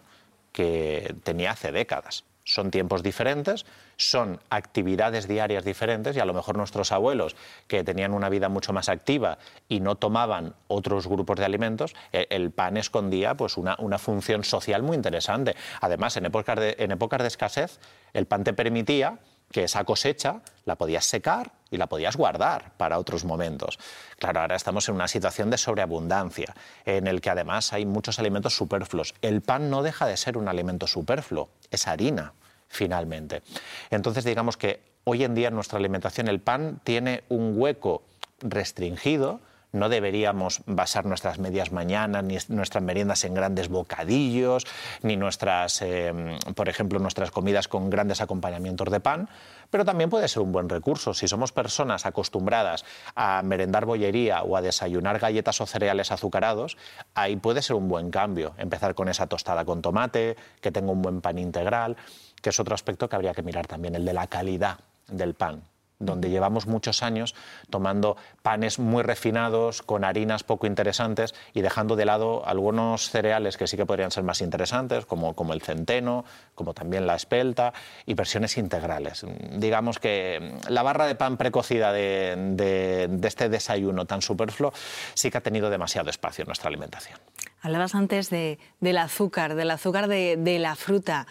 que 0.50 1.14
tenía 1.22 1.52
hace 1.52 1.70
décadas. 1.70 2.24
Son 2.42 2.72
tiempos 2.72 3.04
diferentes, 3.04 3.64
son 3.96 4.40
actividades 4.50 5.28
diarias 5.28 5.64
diferentes 5.64 6.16
y 6.16 6.18
a 6.18 6.24
lo 6.24 6.34
mejor 6.34 6.56
nuestros 6.56 6.90
abuelos, 6.90 7.36
que 7.68 7.84
tenían 7.84 8.12
una 8.12 8.30
vida 8.30 8.48
mucho 8.48 8.72
más 8.72 8.88
activa 8.88 9.38
y 9.68 9.78
no 9.78 9.94
tomaban 9.94 10.56
otros 10.66 11.06
grupos 11.06 11.38
de 11.38 11.44
alimentos, 11.44 11.94
e, 12.12 12.26
el 12.30 12.50
pan 12.50 12.78
escondía 12.78 13.36
pues, 13.36 13.56
una, 13.56 13.76
una 13.78 13.98
función 13.98 14.42
social 14.42 14.82
muy 14.82 14.96
interesante. 14.96 15.54
Además, 15.82 16.16
en 16.16 16.24
épocas 16.26 16.58
en 16.58 16.90
épocas 16.90 17.20
de 17.20 17.28
escasez, 17.28 17.78
el 18.12 18.26
pan 18.26 18.42
te 18.42 18.54
permitía 18.54 19.20
que 19.52 19.62
esa 19.62 19.84
cosecha 19.84 20.40
la 20.64 20.74
podías 20.74 21.04
secar 21.04 21.52
y 21.74 21.76
la 21.76 21.88
podías 21.88 22.16
guardar 22.16 22.72
para 22.76 22.98
otros 22.98 23.24
momentos. 23.24 23.78
Claro, 24.18 24.40
ahora 24.40 24.56
estamos 24.56 24.88
en 24.88 24.94
una 24.94 25.08
situación 25.08 25.50
de 25.50 25.58
sobreabundancia, 25.58 26.54
en 26.84 27.06
el 27.08 27.20
que 27.20 27.30
además 27.30 27.72
hay 27.72 27.84
muchos 27.84 28.18
alimentos 28.18 28.56
superfluos. 28.56 29.14
El 29.20 29.42
pan 29.42 29.70
no 29.70 29.82
deja 29.82 30.06
de 30.06 30.16
ser 30.16 30.38
un 30.38 30.48
alimento 30.48 30.86
superfluo, 30.86 31.50
es 31.70 31.88
harina, 31.88 32.32
finalmente. 32.68 33.42
Entonces, 33.90 34.24
digamos 34.24 34.56
que 34.56 34.82
hoy 35.02 35.24
en 35.24 35.34
día 35.34 35.48
en 35.48 35.54
nuestra 35.54 35.78
alimentación 35.78 36.28
el 36.28 36.40
pan 36.40 36.80
tiene 36.84 37.24
un 37.28 37.54
hueco 37.56 38.02
restringido, 38.40 39.40
no 39.74 39.88
deberíamos 39.88 40.62
basar 40.66 41.04
nuestras 41.04 41.38
medias 41.38 41.72
mañanas 41.72 42.24
ni 42.24 42.38
nuestras 42.48 42.82
meriendas 42.82 43.24
en 43.24 43.34
grandes 43.34 43.68
bocadillos, 43.68 44.64
ni 45.02 45.16
nuestras, 45.16 45.82
em, 45.82 46.38
por 46.54 46.68
ejemplo, 46.68 46.98
nuestras 47.00 47.30
comidas 47.30 47.68
con 47.68 47.90
grandes 47.90 48.20
acompañamientos 48.20 48.90
de 48.90 49.00
pan, 49.00 49.28
pero 49.70 49.84
también 49.84 50.10
puede 50.10 50.28
ser 50.28 50.42
un 50.42 50.52
buen 50.52 50.68
recurso. 50.68 51.12
Si 51.12 51.26
somos 51.26 51.50
personas 51.52 52.06
acostumbradas 52.06 52.84
a 53.16 53.42
merendar 53.42 53.84
bollería 53.84 54.42
o 54.42 54.56
a 54.56 54.62
desayunar 54.62 55.18
galletas 55.18 55.60
o 55.60 55.66
cereales 55.66 56.12
azucarados, 56.12 56.78
ahí 57.14 57.36
puede 57.36 57.60
ser 57.60 57.76
un 57.76 57.88
buen 57.88 58.10
cambio. 58.10 58.54
Empezar 58.58 58.94
con 58.94 59.08
esa 59.08 59.26
tostada 59.26 59.64
con 59.64 59.82
tomate, 59.82 60.36
que 60.60 60.70
tenga 60.70 60.92
un 60.92 61.02
buen 61.02 61.20
pan 61.20 61.38
integral, 61.38 61.96
que 62.40 62.50
es 62.50 62.60
otro 62.60 62.74
aspecto 62.74 63.08
que 63.08 63.16
habría 63.16 63.34
que 63.34 63.42
mirar 63.42 63.66
también, 63.66 63.96
el 63.96 64.04
de 64.04 64.12
la 64.12 64.28
calidad 64.28 64.78
del 65.08 65.34
pan 65.34 65.73
donde 66.04 66.30
llevamos 66.30 66.66
muchos 66.66 67.02
años 67.02 67.34
tomando 67.70 68.16
panes 68.42 68.78
muy 68.78 69.02
refinados, 69.02 69.82
con 69.82 70.04
harinas 70.04 70.44
poco 70.44 70.66
interesantes 70.66 71.34
y 71.52 71.60
dejando 71.60 71.96
de 71.96 72.04
lado 72.04 72.46
algunos 72.46 73.10
cereales 73.10 73.56
que 73.56 73.66
sí 73.66 73.76
que 73.76 73.86
podrían 73.86 74.10
ser 74.10 74.24
más 74.24 74.40
interesantes, 74.40 75.06
como, 75.06 75.34
como 75.34 75.52
el 75.52 75.62
centeno, 75.62 76.24
como 76.54 76.74
también 76.74 77.06
la 77.06 77.14
espelta, 77.14 77.72
y 78.06 78.14
versiones 78.14 78.56
integrales. 78.58 79.26
Digamos 79.56 79.98
que 79.98 80.58
la 80.68 80.82
barra 80.82 81.06
de 81.06 81.14
pan 81.14 81.36
precocida 81.36 81.92
de, 81.92 83.06
de 83.08 83.28
este 83.28 83.48
desayuno 83.48 84.06
tan 84.06 84.22
superfluo 84.22 84.72
sí 85.14 85.30
que 85.30 85.38
ha 85.38 85.42
tenido 85.42 85.70
demasiado 85.70 86.10
espacio 86.10 86.42
en 86.42 86.46
nuestra 86.46 86.68
alimentación. 86.68 87.18
Hablabas 87.64 87.94
antes 87.94 88.28
de, 88.28 88.58
del 88.80 88.98
azúcar, 88.98 89.54
del 89.54 89.70
azúcar 89.70 90.06
de, 90.06 90.58
la 90.58 90.76
fruta. 90.76 91.26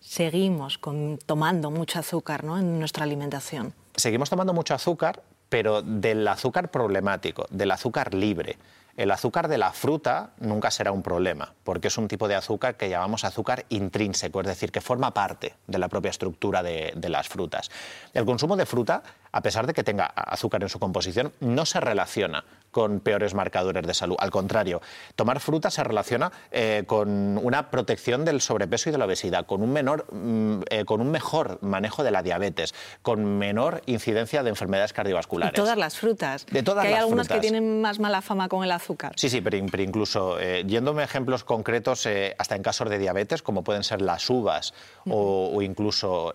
Seguimos 0.00 0.80
tomando 1.26 1.70
mucho 1.70 1.98
azúcar 1.98 2.42
¿no? 2.42 2.58
en 2.58 2.78
nuestra 2.78 3.04
alimentación. 3.04 3.74
Seguimos 3.96 4.30
tomando 4.30 4.52
mucho 4.52 4.74
azúcar, 4.74 5.22
pero 5.48 5.82
del 5.82 6.26
azúcar 6.26 6.70
problemático, 6.70 7.46
del 7.50 7.70
azúcar 7.70 8.12
libre. 8.14 8.56
El 8.96 9.10
azúcar 9.10 9.48
de 9.48 9.58
la 9.58 9.72
fruta 9.72 10.30
nunca 10.38 10.70
será 10.70 10.92
un 10.92 11.02
problema, 11.02 11.52
porque 11.64 11.88
es 11.88 11.98
un 11.98 12.06
tipo 12.06 12.28
de 12.28 12.36
azúcar 12.36 12.76
que 12.76 12.88
llamamos 12.88 13.24
azúcar 13.24 13.64
intrínseco, 13.68 14.40
es 14.40 14.46
decir, 14.46 14.70
que 14.70 14.80
forma 14.80 15.12
parte 15.12 15.54
de 15.66 15.78
la 15.78 15.88
propia 15.88 16.10
estructura 16.10 16.62
de, 16.62 17.08
las 17.08 17.28
frutas. 17.28 17.70
El 18.12 18.24
consumo 18.24 18.56
de 18.56 18.66
fruta 18.66 19.02
a 19.34 19.40
pesar 19.40 19.66
de 19.66 19.74
que 19.74 19.82
tenga 19.82 20.06
azúcar 20.06 20.62
en 20.62 20.68
su 20.68 20.78
composición, 20.78 21.32
no 21.40 21.66
se 21.66 21.80
relaciona 21.80 22.44
con 22.74 22.98
peores 22.98 23.34
marcadores 23.34 23.86
de 23.86 23.94
salud. 23.94 24.16
Al 24.18 24.32
contrario, 24.32 24.82
tomar 25.14 25.38
fruta 25.38 25.70
se 25.70 25.84
relaciona 25.84 26.32
eh, 26.50 26.82
con 26.88 27.38
una 27.38 27.70
protección 27.70 28.24
del 28.24 28.40
sobrepeso 28.40 28.88
y 28.88 28.92
de 28.92 28.98
la 28.98 29.04
obesidad, 29.04 29.46
con 29.46 29.62
un, 29.62 29.72
menor, 29.72 30.12
mm, 30.12 30.62
eh, 30.70 30.84
con 30.84 31.00
un 31.00 31.12
mejor 31.12 31.60
manejo 31.62 32.02
de 32.02 32.10
la 32.10 32.24
diabetes, 32.24 32.74
con 33.00 33.38
menor 33.38 33.82
incidencia 33.86 34.42
de 34.42 34.50
enfermedades 34.50 34.92
cardiovasculares. 34.92 35.52
De 35.52 35.62
todas 35.62 35.78
las 35.78 35.96
frutas. 35.96 36.46
De 36.46 36.64
todas 36.64 36.82
que 36.84 36.88
hay 36.88 36.94
algunas 36.94 37.28
que 37.28 37.38
tienen 37.38 37.80
más 37.80 38.00
mala 38.00 38.22
fama 38.22 38.48
con 38.48 38.64
el 38.64 38.72
azúcar. 38.72 39.12
Sí, 39.14 39.30
sí, 39.30 39.40
pero, 39.40 39.56
incluso 39.56 40.40
eh, 40.40 40.64
yéndome 40.66 41.02
a 41.02 41.04
ejemplos 41.04 41.44
concretos, 41.44 42.08
hasta 42.38 42.56
en 42.56 42.62
casos 42.64 42.90
de 42.90 42.98
diabetes, 42.98 43.42
como 43.42 43.62
pueden 43.62 43.84
ser 43.84 44.02
las 44.02 44.28
uvas 44.28 44.74
o, 45.08 45.62
incluso 45.62 46.32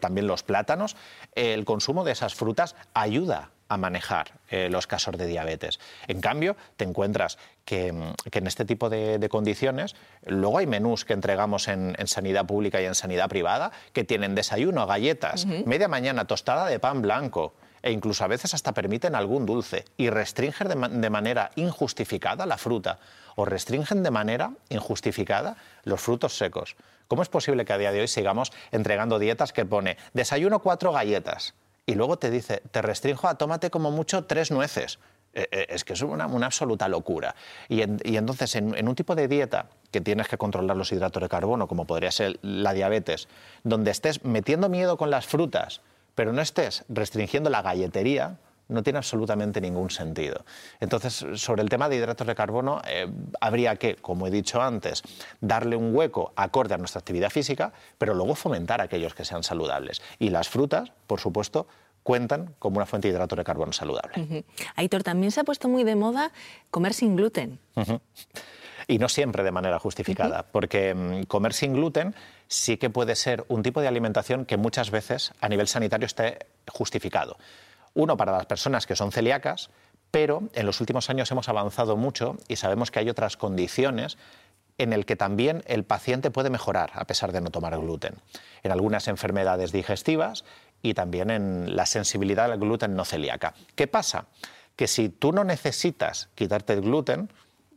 también 0.00 0.26
los 0.26 0.42
plátanos, 0.42 0.96
el 1.34 1.66
consumo 1.66 2.02
de 2.02 2.12
esas 2.12 2.34
frutas 2.34 2.76
ayuda 2.94 3.50
a 3.72 3.76
manejar 3.76 4.32
eh, 4.50 4.68
los 4.70 4.86
casos 4.86 5.16
de 5.16 5.26
diabetes. 5.26 5.80
En 6.08 6.20
cambio, 6.20 6.56
te 6.76 6.84
encuentras 6.84 7.38
que, 7.64 7.92
mm, 7.92 8.14
en 8.30 8.46
este 8.46 8.64
tipo 8.64 8.90
de, 8.90 9.28
condiciones, 9.28 9.94
luego 10.26 10.58
hay 10.58 10.66
menús 10.66 11.04
que 11.04 11.12
entregamos 11.12 11.68
en, 11.68 11.96
sanidad 12.06 12.46
pública 12.46 12.80
y 12.80 12.84
en 12.84 12.94
sanidad 12.94 13.28
privada 13.28 13.72
que 13.92 14.04
tienen 14.04 14.34
desayuno, 14.34 14.86
galletas, 14.86 15.46
media 15.46 15.88
mañana 15.88 16.26
tostada 16.26 16.66
de 16.66 16.78
pan 16.78 17.00
blanco 17.02 17.54
e 17.82 17.90
incluso 17.90 18.24
a 18.24 18.28
veces 18.28 18.54
hasta 18.54 18.72
permiten 18.72 19.14
algún 19.14 19.46
dulce 19.46 19.84
y 19.96 20.10
restringen 20.10 20.68
de, 21.00 21.10
manera 21.10 21.50
injustificada 21.56 22.46
la 22.46 22.58
fruta 22.58 22.98
o 23.36 23.44
restringen 23.44 24.02
de 24.02 24.10
manera 24.10 24.52
injustificada 24.68 25.56
los 25.84 26.00
frutos 26.00 26.36
secos. 26.36 26.76
¿Cómo 27.08 27.22
es 27.22 27.28
posible 27.28 27.64
que 27.64 27.72
a 27.72 27.78
día 27.78 27.92
de 27.92 28.00
hoy 28.00 28.08
sigamos 28.08 28.52
entregando 28.70 29.18
dietas 29.18 29.52
que 29.52 29.64
pone 29.64 29.96
desayuno 30.12 30.60
cuatro 30.60 30.92
galletas 30.92 31.54
y 31.86 31.94
luego 31.94 32.18
te 32.18 32.30
dice 32.30 32.62
te 32.70 32.82
restringo 32.82 33.28
a 33.28 33.36
tómate 33.36 33.70
como 33.70 33.90
mucho 33.90 34.24
tres 34.24 34.50
nueces? 34.50 34.98
Eh, 35.34 35.48
eh, 35.50 35.66
es 35.70 35.84
que 35.84 35.94
es 35.94 36.02
una, 36.02 36.24
absoluta 36.24 36.88
locura. 36.88 37.34
Y, 37.68 37.80
entonces, 37.80 38.54
en, 38.54 38.86
un 38.86 38.94
tipo 38.94 39.14
de 39.14 39.28
dieta 39.28 39.70
que 39.90 40.00
tienes 40.02 40.28
que 40.28 40.36
controlar 40.36 40.76
los 40.76 40.92
hidratos 40.92 41.22
de 41.22 41.28
carbono, 41.28 41.68
como 41.68 41.86
podría 41.86 42.10
ser 42.10 42.38
la 42.42 42.74
diabetes, 42.74 43.28
donde 43.64 43.90
estés 43.90 44.24
metiendo 44.24 44.68
miedo 44.68 44.98
con 44.98 45.10
las 45.10 45.26
frutas, 45.26 45.80
pero 46.14 46.32
no 46.32 46.42
estés 46.42 46.84
restringiendo 46.88 47.48
la 47.48 47.62
galletería, 47.62 48.36
no 48.72 48.82
tiene 48.82 48.98
absolutamente 48.98 49.60
ningún 49.60 49.90
sentido. 49.90 50.44
Entonces, 50.80 51.24
sobre 51.34 51.62
el 51.62 51.68
tema 51.68 51.88
de 51.88 51.96
hidratos 51.96 52.26
de 52.26 52.34
carbono, 52.34 52.82
eh, 52.86 53.06
habría 53.40 53.76
que, 53.76 53.96
como 53.96 54.26
he 54.26 54.30
dicho 54.30 54.60
antes, 54.60 55.02
darle 55.40 55.76
un 55.76 55.94
hueco 55.94 56.32
acorde 56.36 56.74
a 56.74 56.78
nuestra 56.78 57.00
actividad 57.00 57.30
física, 57.30 57.72
pero 57.98 58.14
luego 58.14 58.34
fomentar 58.34 58.80
aquellos 58.80 59.14
que 59.14 59.24
sean 59.24 59.42
saludables. 59.42 60.02
Y 60.18 60.30
las 60.30 60.48
frutas, 60.48 60.92
por 61.06 61.20
supuesto, 61.20 61.66
cuentan 62.02 62.54
como 62.58 62.76
una 62.76 62.86
fuente 62.86 63.08
de 63.08 63.14
hidratos 63.14 63.36
de 63.36 63.44
carbono 63.44 63.72
saludable. 63.72 64.44
Aitor, 64.76 65.02
también 65.02 65.30
se 65.30 65.40
ha 65.40 65.44
puesto 65.44 65.68
muy 65.68 65.84
de 65.84 65.96
moda 65.96 66.32
comer 66.70 66.94
sin 66.94 67.16
gluten. 67.16 67.58
Y 68.88 68.98
no 68.98 69.08
siempre 69.08 69.44
de 69.44 69.52
manera 69.52 69.78
justificada, 69.78 70.44
porque 70.50 70.94
mm, 70.94 71.22
comer 71.24 71.52
sin 71.52 71.74
gluten 71.74 72.14
sí 72.48 72.76
que 72.76 72.90
puede 72.90 73.14
ser 73.14 73.44
un 73.48 73.62
tipo 73.62 73.80
de 73.80 73.88
alimentación 73.88 74.44
que 74.44 74.56
muchas 74.56 74.90
veces 74.90 75.32
a 75.40 75.48
nivel 75.48 75.68
sanitario 75.68 76.06
esté 76.06 76.46
justificado. 76.68 77.36
Uno, 77.94 78.16
para 78.16 78.32
las 78.32 78.46
personas 78.46 78.86
que 78.86 78.96
son 78.96 79.12
celíacas, 79.12 79.70
pero 80.10 80.42
en 80.54 80.66
los 80.66 80.80
últimos 80.80 81.10
años 81.10 81.30
hemos 81.30 81.48
avanzado 81.48 81.96
mucho 81.96 82.36
y 82.48 82.56
sabemos 82.56 82.90
que 82.90 82.98
hay 82.98 83.08
otras 83.08 83.36
condiciones 83.36 84.18
en 84.78 84.92
el 84.92 85.06
que 85.06 85.16
también 85.16 85.62
el 85.66 85.84
paciente 85.84 86.30
puede 86.30 86.50
mejorar 86.50 86.90
a 86.94 87.06
pesar 87.06 87.32
de 87.32 87.40
no 87.40 87.50
tomar 87.50 87.78
gluten. 87.78 88.14
En 88.62 88.72
algunas 88.72 89.08
enfermedades 89.08 89.72
digestivas 89.72 90.44
y 90.82 90.94
también 90.94 91.30
en 91.30 91.76
la 91.76 91.86
sensibilidad 91.86 92.50
al 92.50 92.58
gluten 92.58 92.94
no 92.94 93.04
celíaca. 93.04 93.54
¿Qué 93.74 93.86
pasa? 93.86 94.26
Que 94.76 94.86
si 94.86 95.08
tú 95.08 95.32
no 95.32 95.44
necesitas 95.44 96.28
quitarte 96.34 96.72
el 96.72 96.80
gluten, 96.80 97.30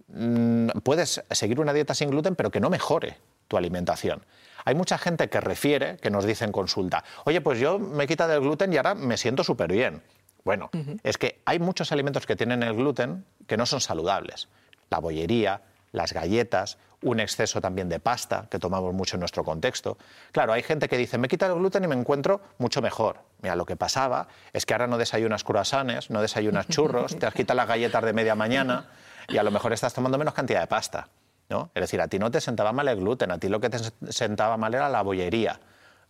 mm, 0.08 0.80
puedes 0.84 1.24
seguir 1.32 1.60
una 1.60 1.74
dieta 1.74 1.94
sin 1.94 2.10
gluten, 2.10 2.36
pero 2.36 2.52
que 2.52 2.60
no 2.60 2.70
mejore 2.70 3.18
tu 3.48 3.58
alimentación. 3.58 4.26
Hay 4.66 4.76
mucha 4.76 4.98
gente 4.98 5.30
que 5.30 5.40
refiere, 5.40 5.98
que 5.98 6.10
nos 6.10 6.26
dice 6.26 6.44
en 6.44 6.52
consulta, 6.52 7.04
oye, 7.24 7.40
pues 7.40 7.60
yo 7.60 7.80
me 7.80 8.04
he 8.04 8.08
quitado 8.08 8.34
el 8.34 8.42
gluten 8.42 8.74
y 8.74 8.78
ahora 8.78 8.96
me 8.96 9.16
siento 9.16 9.44
súper 9.44 9.72
bien. 9.72 10.02
Bueno, 10.44 10.70
es 11.04 11.18
que 11.18 11.42
hay 11.46 11.60
muchos 11.60 11.92
alimentos 11.92 12.26
que 12.26 12.36
tienen 12.36 12.62
el 12.62 12.76
gluten 12.76 13.26
que 13.48 13.58
no 13.58 13.66
son 13.66 13.82
saludables. 13.82 14.48
La 14.90 15.00
bollería, 15.00 15.62
las 15.92 16.14
galletas, 16.14 16.78
un 17.02 17.20
exceso 17.20 17.62
también 17.62 17.90
de 17.90 18.00
pasta, 18.00 18.48
que 18.50 18.60
tomamos 18.60 18.94
mucho 18.94 19.16
en 19.16 19.22
nuestro 19.22 19.44
contexto. 19.44 19.98
Claro, 20.32 20.54
hay 20.54 20.64
gente 20.64 20.88
que 20.88 20.98
dice, 20.98 21.18
me 21.18 21.28
he 21.28 21.30
quitado 21.30 21.54
el 21.54 21.60
gluten 21.60 21.84
y 21.84 21.88
me 21.88 21.96
encuentro 21.96 22.42
mucho 22.58 22.82
mejor. 22.82 23.20
Mira, 23.42 23.56
lo 23.56 23.66
que 23.66 23.76
pasaba 23.76 24.28
es 24.54 24.66
que 24.66 24.74
ahora 24.74 24.88
no 24.88 24.98
desayunas 24.98 25.44
croissants, 25.44 26.10
no 26.10 26.22
desayunas 26.22 26.68
churros, 26.68 27.18
te 27.18 27.26
has 27.26 27.34
quitado 27.34 27.58
las 27.58 27.68
galletas 27.68 28.04
de 28.04 28.14
media 28.14 28.36
mañana 28.36 28.88
y 29.28 29.38
a 29.38 29.44
lo 29.44 29.52
mejor 29.52 29.74
estás 29.74 29.94
tomando 29.94 30.18
menos 30.18 30.34
cantidad 30.34 30.62
de 30.62 30.68
pasta. 30.68 31.08
¿No? 31.50 31.72
Es 31.76 31.82
decir, 31.82 32.02
a 32.02 32.08
ti 32.08 32.20
no 32.20 32.32
te 32.32 32.42
sentaba 32.42 32.72
mal 32.72 32.88
el 32.88 32.98
gluten, 32.98 33.32
a 33.32 33.38
ti 33.38 33.50
lo 33.50 33.60
que 33.60 33.70
te 33.70 33.80
sentaba 34.12 34.58
mal 34.58 34.74
era 34.74 34.90
la 34.90 35.02
bollería. 35.02 35.60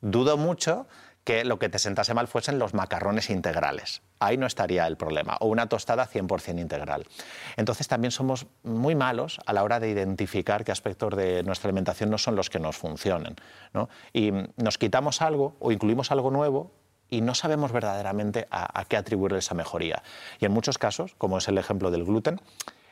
Dudo 0.02 0.38
mucho 0.38 0.88
que 1.26 1.44
lo 1.44 1.58
que 1.58 1.70
te 1.70 1.80
sentase 1.80 2.14
mal 2.14 2.28
fuesen 2.28 2.60
los 2.60 2.76
macarrones 2.76 3.32
integrales. 3.32 4.04
Ahí 4.20 4.38
no 4.38 4.46
estaría 4.46 4.86
el 4.86 4.96
problema. 4.96 5.38
O 5.40 5.48
una 5.48 5.68
tostada 5.68 6.08
100% 6.08 6.62
integral. 6.62 7.06
Entonces 7.58 7.88
también 7.88 8.12
somos 8.12 8.46
muy 8.64 8.94
malos 8.94 9.40
a 9.46 9.52
la 9.52 9.64
hora 9.64 9.80
de 9.80 9.90
identificar 9.90 10.64
qué 10.64 10.72
aspectos 10.72 11.16
de 11.18 11.42
nuestra 11.42 11.68
alimentación 11.70 12.12
no 12.12 12.20
son 12.20 12.36
los 12.36 12.52
que 12.52 12.60
nos 12.60 12.78
funcionen. 12.78 13.36
Y 14.14 14.32
nos 14.56 14.78
quitamos 14.78 15.24
algo 15.24 15.56
o 15.60 15.72
incluimos 15.72 16.12
algo 16.12 16.30
nuevo 16.30 16.72
y 17.10 17.22
no 17.22 17.34
sabemos 17.34 17.72
verdaderamente 17.72 18.48
a, 18.52 18.80
a 18.80 18.86
qué 18.86 18.96
atribuir 18.96 19.34
esa 19.34 19.56
mejoría. 19.56 20.04
Y 20.40 20.46
en 20.46 20.52
muchos 20.52 20.78
casos, 20.78 21.16
como 21.18 21.40
es 21.40 21.48
el 21.48 21.58
ejemplo 21.58 21.90
del 21.90 22.06
gluten, 22.06 22.40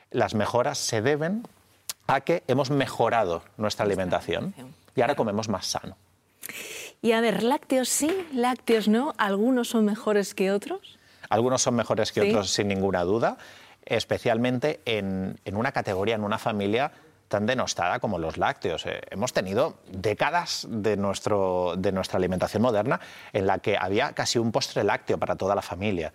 las 0.09 0.33
mejoras 0.33 0.79
se 0.79 1.03
deben 1.03 1.43
a 2.07 2.21
que 2.21 2.43
hemos 2.47 2.69
mejorado 2.69 3.43
nuestra 3.57 3.85
alimentación 3.85 4.53
y 4.95 5.01
ahora 5.01 5.15
comemos 5.15 5.49
más 5.49 5.65
sano. 5.65 5.97
Y 7.01 7.11
a 7.11 7.21
ver, 7.21 7.43
lácteos 7.43 7.89
sí, 7.89 8.27
lácteos 8.33 8.87
no, 8.87 9.13
¿algunos 9.17 9.69
son 9.69 9.85
mejores 9.85 10.33
que 10.33 10.51
otros? 10.51 10.97
Algunos 11.29 11.61
son 11.61 11.75
mejores 11.75 12.11
que 12.11 12.21
otros 12.21 12.49
sin 12.51 12.67
ninguna 12.67 13.03
duda, 13.03 13.37
especialmente 13.85 14.81
en, 14.85 15.37
una 15.51 15.71
categoría, 15.71 16.15
en 16.15 16.23
una 16.23 16.37
familia 16.37 16.91
tan 17.27 17.45
denostada 17.45 17.99
como 17.99 18.19
los 18.19 18.37
lácteos. 18.37 18.85
Eh, 18.85 19.01
hemos 19.09 19.33
tenido 19.33 19.79
décadas 19.91 20.67
de, 20.69 20.95
nuestro, 20.95 21.73
de 21.77 21.91
nuestra 21.91 22.17
alimentación 22.17 22.61
moderna 22.61 22.99
en 23.33 23.47
la 23.47 23.59
que 23.59 23.77
había 23.77 24.13
casi 24.13 24.39
un 24.39 24.51
postre 24.51 24.83
lácteo 24.83 25.17
para 25.17 25.35
toda 25.35 25.55
la 25.55 25.61
familia. 25.61 26.13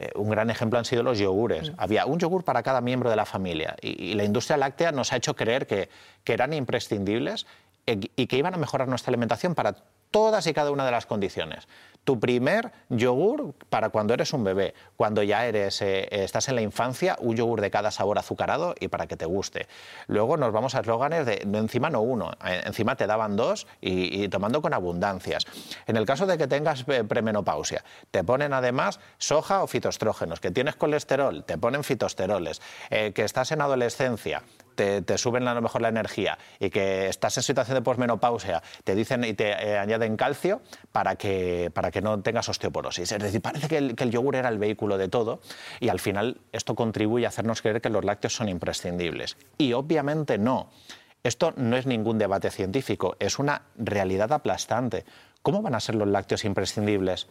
Eh, 0.00 0.10
un 0.14 0.30
gran 0.30 0.48
ejemplo 0.48 0.78
han 0.78 0.86
sido 0.86 1.02
los 1.02 1.18
yogures. 1.18 1.72
Había 1.76 2.06
un 2.06 2.18
yogur 2.18 2.42
para 2.42 2.62
cada 2.62 2.80
miembro 2.80 3.10
de 3.10 3.16
la 3.16 3.26
familia 3.26 3.76
y, 3.82 4.14
la 4.14 4.24
industria 4.24 4.56
láctea 4.56 4.92
nos 4.92 5.12
ha 5.12 5.16
hecho 5.16 5.36
creer 5.36 5.66
que, 5.66 5.90
que 6.24 6.32
eran 6.32 6.54
imprescindibles 6.54 7.46
eh, 7.86 8.00
y 8.16 8.26
que 8.26 8.36
iban 8.38 8.54
a 8.54 8.56
mejorar 8.56 8.88
nuestra 8.88 9.10
alimentación 9.10 9.54
para 9.54 9.76
todas 10.10 10.46
y 10.46 10.54
cada 10.54 10.70
una 10.70 10.86
de 10.86 10.90
las 10.90 11.04
condiciones 11.04 11.68
tu 12.04 12.18
primer 12.18 12.72
yogur 12.88 13.54
para 13.68 13.90
cuando 13.90 14.14
eres 14.14 14.32
un 14.32 14.44
bebé, 14.44 14.74
cuando 14.96 15.22
ya 15.22 15.46
eres, 15.46 15.80
eh, 15.82 16.08
estás 16.10 16.48
en 16.48 16.56
la 16.56 16.62
infancia, 16.62 17.16
un 17.20 17.36
yogur 17.36 17.60
de 17.60 17.70
cada 17.70 17.90
sabor 17.90 18.18
azucarado 18.18 18.74
y 18.78 18.88
para 18.88 19.06
que 19.06 19.16
te 19.16 19.26
guste. 19.26 19.68
Luego 20.06 20.36
nos 20.36 20.52
vamos 20.52 20.74
a 20.74 20.80
eslóganes 20.80 21.26
de, 21.26 21.46
encima 21.54 21.90
no 21.90 22.00
uno, 22.00 22.32
eh, 22.44 22.62
encima 22.64 22.96
te 22.96 23.06
daban 23.06 23.36
dos 23.36 23.66
y, 23.80 24.28
tomando 24.28 24.62
con 24.62 24.74
abundancias. 24.74 25.46
En 25.86 25.96
el 25.96 26.06
caso 26.06 26.26
de 26.26 26.38
que 26.38 26.46
tengas 26.46 26.84
eh, 26.88 27.04
premenopausia, 27.04 27.84
te 28.10 28.24
ponen 28.24 28.52
además 28.52 29.00
soja 29.18 29.62
o 29.62 29.66
fitoestrógenos, 29.66 30.40
que 30.40 30.50
tienes 30.50 30.76
colesterol, 30.76 31.44
te 31.44 31.58
ponen 31.58 31.84
fitosteroles, 31.84 32.60
que 32.90 33.24
estás 33.24 33.52
en 33.52 33.60
adolescencia, 33.60 34.42
te, 34.80 35.18
suben 35.18 35.46
a 35.46 35.54
lo 35.54 35.62
mejor 35.62 35.82
la 35.82 35.88
energía 35.88 36.38
y 36.58 36.70
que 36.70 37.08
estás 37.08 37.36
en 37.36 37.42
situación 37.42 37.74
de 37.76 37.82
posmenopausia, 37.82 38.62
te 38.84 38.94
dicen 38.94 39.24
y 39.24 39.34
te 39.34 39.78
añaden 39.78 40.16
calcio 40.16 40.62
para 40.92 41.16
que, 41.16 41.70
para 41.74 41.90
que 41.90 42.00
no 42.00 42.20
tengas 42.20 42.48
osteoporosis. 42.48 43.12
Es 43.12 43.18
decir, 43.18 43.42
parece 43.42 43.68
que 43.68 43.76
el, 43.76 44.10
yogur 44.10 44.36
era 44.36 44.48
el 44.48 44.58
vehículo 44.58 44.96
de 44.96 45.08
todo 45.08 45.40
y 45.80 45.88
al 45.88 46.00
final 46.00 46.40
esto 46.52 46.74
contribuye 46.74 47.26
a 47.26 47.28
hacernos 47.28 47.62
creer 47.62 47.80
que 47.80 47.90
los 47.90 48.04
lácteos 48.04 48.34
son 48.34 48.48
imprescindibles. 48.48 49.36
Y 49.58 49.72
obviamente 49.72 50.38
no. 50.38 50.70
Esto 51.22 51.52
no 51.56 51.76
es 51.76 51.84
ningún 51.84 52.16
debate 52.16 52.50
científico, 52.50 53.16
es 53.18 53.38
una 53.38 53.62
realidad 53.76 54.32
aplastante. 54.32 55.04
¿Cómo 55.42 55.60
van 55.60 55.74
a 55.74 55.80
ser 55.80 55.94
los 55.94 56.08
lácteos 56.08 56.46
imprescindibles 56.46 57.26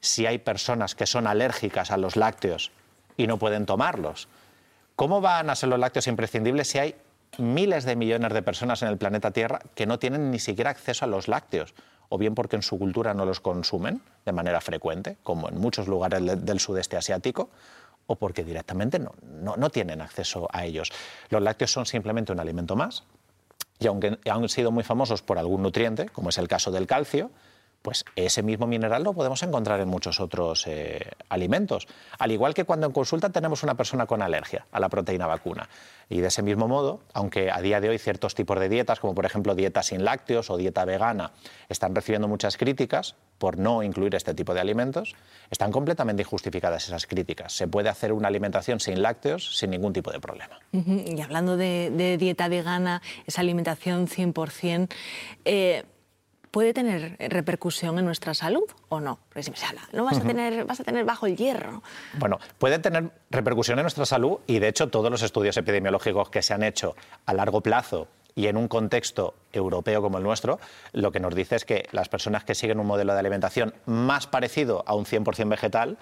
si 0.00 0.24
hay 0.24 0.38
personas 0.38 0.94
que 0.94 1.06
son 1.06 1.26
alérgicas 1.26 1.90
a 1.90 1.98
los 1.98 2.16
lácteos 2.16 2.72
y 3.18 3.26
no 3.26 3.38
pueden 3.38 3.66
tomarlos? 3.66 4.28
¿Cómo 4.96 5.20
van 5.20 5.50
a 5.50 5.56
ser 5.56 5.68
los 5.68 5.78
lácteos 5.78 6.06
imprescindibles 6.06 6.68
si 6.68 6.78
hay 6.78 6.94
miles 7.38 7.84
de 7.84 7.96
millones 7.96 8.32
de 8.32 8.42
personas 8.42 8.82
en 8.82 8.88
el 8.88 8.98
planeta 8.98 9.32
Tierra 9.32 9.60
que 9.74 9.86
no 9.86 9.98
tienen 9.98 10.30
ni 10.30 10.38
siquiera 10.38 10.70
acceso 10.70 11.04
a 11.04 11.08
los 11.08 11.26
lácteos, 11.26 11.74
o 12.08 12.18
bien 12.18 12.34
porque 12.34 12.56
en 12.56 12.62
su 12.62 12.78
cultura 12.78 13.12
no 13.12 13.24
los 13.24 13.40
consumen 13.40 14.02
de 14.24 14.32
manera 14.32 14.60
frecuente, 14.60 15.16
como 15.22 15.48
en 15.48 15.58
muchos 15.58 15.88
lugares 15.88 16.44
del 16.44 16.60
sudeste 16.60 16.96
asiático, 16.96 17.50
o 18.06 18.16
porque 18.16 18.44
directamente 18.44 18.98
no, 18.98 19.12
no, 19.56 19.70
tienen 19.70 20.00
acceso 20.00 20.46
a 20.52 20.64
ellos. 20.64 20.92
Los 21.30 21.42
lácteos 21.42 21.72
son 21.72 21.86
simplemente 21.86 22.32
un 22.32 22.38
alimento 22.38 22.76
más, 22.76 23.02
y 23.80 23.88
aunque 23.88 24.18
han 24.30 24.48
sido 24.48 24.70
muy 24.70 24.84
famosos 24.84 25.22
por 25.22 25.38
algún 25.38 25.62
nutriente, 25.62 26.08
como 26.10 26.28
es 26.28 26.38
el 26.38 26.46
caso 26.46 26.70
del 26.70 26.86
calcio, 26.86 27.30
pues 27.84 28.06
ese 28.16 28.42
mismo 28.42 28.66
mineral 28.66 29.04
lo 29.04 29.12
podemos 29.12 29.42
encontrar 29.42 29.78
en 29.78 29.88
muchos 29.88 30.18
otros 30.18 30.66
eh, 30.66 31.06
alimentos. 31.28 31.86
Al 32.18 32.32
igual 32.32 32.54
que 32.54 32.64
cuando 32.64 32.86
en 32.86 32.92
consulta 32.92 33.28
tenemos 33.28 33.62
una 33.62 33.74
persona 33.74 34.06
con 34.06 34.22
alergia 34.22 34.64
a 34.72 34.80
la 34.80 34.88
proteína 34.88 35.26
vacuna. 35.26 35.68
Y 36.08 36.20
de 36.20 36.28
ese 36.28 36.42
mismo 36.42 36.66
modo, 36.66 37.00
aunque 37.12 37.50
a 37.50 37.60
día 37.60 37.82
de 37.82 37.90
hoy 37.90 37.98
ciertos 37.98 38.34
tipos 38.34 38.58
de 38.58 38.70
dietas, 38.70 39.00
como 39.00 39.14
por 39.14 39.26
ejemplo 39.26 39.54
dieta 39.54 39.82
sin 39.82 40.02
lácteos 40.02 40.48
o 40.48 40.56
dieta 40.56 40.86
vegana, 40.86 41.32
están 41.68 41.94
recibiendo 41.94 42.26
muchas 42.26 42.56
críticas 42.56 43.16
por 43.36 43.58
no 43.58 43.82
incluir 43.82 44.14
este 44.14 44.32
tipo 44.32 44.54
de 44.54 44.60
alimentos, 44.60 45.14
están 45.50 45.70
completamente 45.70 46.22
injustificadas 46.22 46.86
esas 46.86 47.06
críticas. 47.06 47.52
Se 47.52 47.68
puede 47.68 47.90
hacer 47.90 48.14
una 48.14 48.28
alimentación 48.28 48.80
sin 48.80 49.02
lácteos 49.02 49.58
sin 49.58 49.68
ningún 49.68 49.92
tipo 49.92 50.10
de 50.10 50.20
problema. 50.20 50.58
Y 50.72 51.20
hablando 51.20 51.58
de, 51.58 52.16
dieta 52.18 52.48
vegana, 52.48 53.02
esa 53.26 53.42
alimentación 53.42 54.08
100%, 54.08 54.88
eh, 55.44 55.84
¿puede 56.54 56.72
tener 56.72 57.16
repercusión 57.18 57.98
en 57.98 58.04
nuestra 58.04 58.32
salud 58.32 58.62
o 58.88 59.00
no? 59.00 59.18
Porque 59.28 59.42
si 59.42 59.50
me 59.50 59.56
no 59.92 60.04
vas 60.04 60.18
a, 60.18 60.20
tener, 60.20 60.64
vas 60.64 60.78
a 60.78 60.84
tener 60.84 61.04
bajo 61.04 61.26
el 61.26 61.36
hierro. 61.36 61.82
Bueno, 62.16 62.38
puede 62.58 62.78
tener 62.78 63.10
repercusión 63.28 63.76
en 63.80 63.82
nuestra 63.82 64.06
salud 64.06 64.38
y 64.46 64.60
de 64.60 64.68
hecho 64.68 64.88
todos 64.88 65.10
los 65.10 65.22
estudios 65.22 65.56
epidemiológicos 65.56 66.30
que 66.30 66.42
se 66.42 66.54
han 66.54 66.62
hecho 66.62 66.94
a 67.26 67.34
largo 67.34 67.60
plazo 67.60 68.06
y 68.36 68.46
en 68.46 68.56
un 68.56 68.68
contexto 68.68 69.34
europeo 69.52 70.00
como 70.00 70.18
el 70.18 70.22
nuestro, 70.22 70.60
lo 70.92 71.10
que 71.10 71.18
nos 71.18 71.34
dice 71.34 71.56
es 71.56 71.64
que 71.64 71.88
las 71.90 72.08
personas 72.08 72.44
que 72.44 72.54
siguen 72.54 72.78
un 72.78 72.86
modelo 72.86 73.14
de 73.14 73.18
alimentación 73.18 73.74
más 73.86 74.28
parecido 74.28 74.84
a 74.86 74.94
un 74.94 75.06
100% 75.06 75.48
vegetal, 75.48 75.98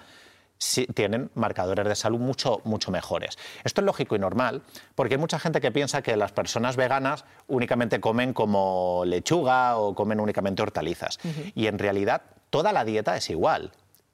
tienen 0.93 1.29
marcadores 1.35 1.87
de 1.87 1.95
salud 1.95 2.19
mucho, 2.19 2.61
mucho 2.63 2.91
mejores. 2.91 3.37
Esto 3.63 3.81
es 3.81 3.85
lógico 3.85 4.15
y 4.15 4.19
normal, 4.19 4.61
porque 4.95 5.15
hay 5.15 5.19
mucha 5.19 5.39
gente 5.39 5.61
que 5.61 5.71
piensa 5.71 6.01
que 6.01 6.15
las 6.15 6.31
personas 6.31 6.75
veganas 6.75 7.25
únicamente 7.47 7.99
comen 7.99 8.33
como 8.33 9.03
lechuga 9.05 9.77
o 9.77 9.93
comen 9.93 10.19
únicamente 10.19 10.61
hortalizas. 10.61 11.19
Y 11.55 11.67
en 11.67 11.79
realidad 11.79 12.21
toda 12.49 12.71
la 12.71 12.85
dieta 12.85 13.17
es 13.17 13.29
igual 13.29 13.71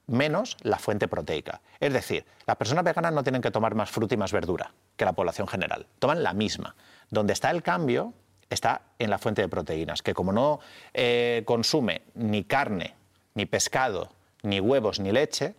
menos 0.09 0.57
la 0.61 0.79
fuente 0.79 1.07
proteica. 1.07 1.61
Es 1.79 1.93
decir, 1.93 2.25
las 2.45 2.57
personas 2.57 2.83
veganas 2.83 3.13
no 3.13 3.23
tienen 3.23 3.41
que 3.41 3.51
tomar 3.51 3.75
más 3.75 3.89
fruta 3.89 4.15
y 4.15 4.17
más 4.17 4.31
verdura 4.31 4.73
que 4.95 5.05
la 5.05 5.13
población 5.13 5.47
general. 5.47 5.85
Toman 5.99 6.23
la 6.23 6.33
misma. 6.33 6.75
Donde 7.09 7.33
está 7.33 7.51
el 7.51 7.63
cambio 7.63 8.13
está 8.49 8.81
en 8.97 9.09
la 9.09 9.19
fuente 9.19 9.41
de 9.41 9.47
proteínas, 9.47 10.01
que 10.01 10.13
como 10.13 10.31
no 10.31 10.59
eh, 10.93 11.43
consume 11.45 12.01
ni 12.15 12.43
carne, 12.43 12.95
ni 13.35 13.45
pescado, 13.45 14.09
ni 14.41 14.59
huevos, 14.59 14.99
ni 14.99 15.11
leche, 15.11 15.55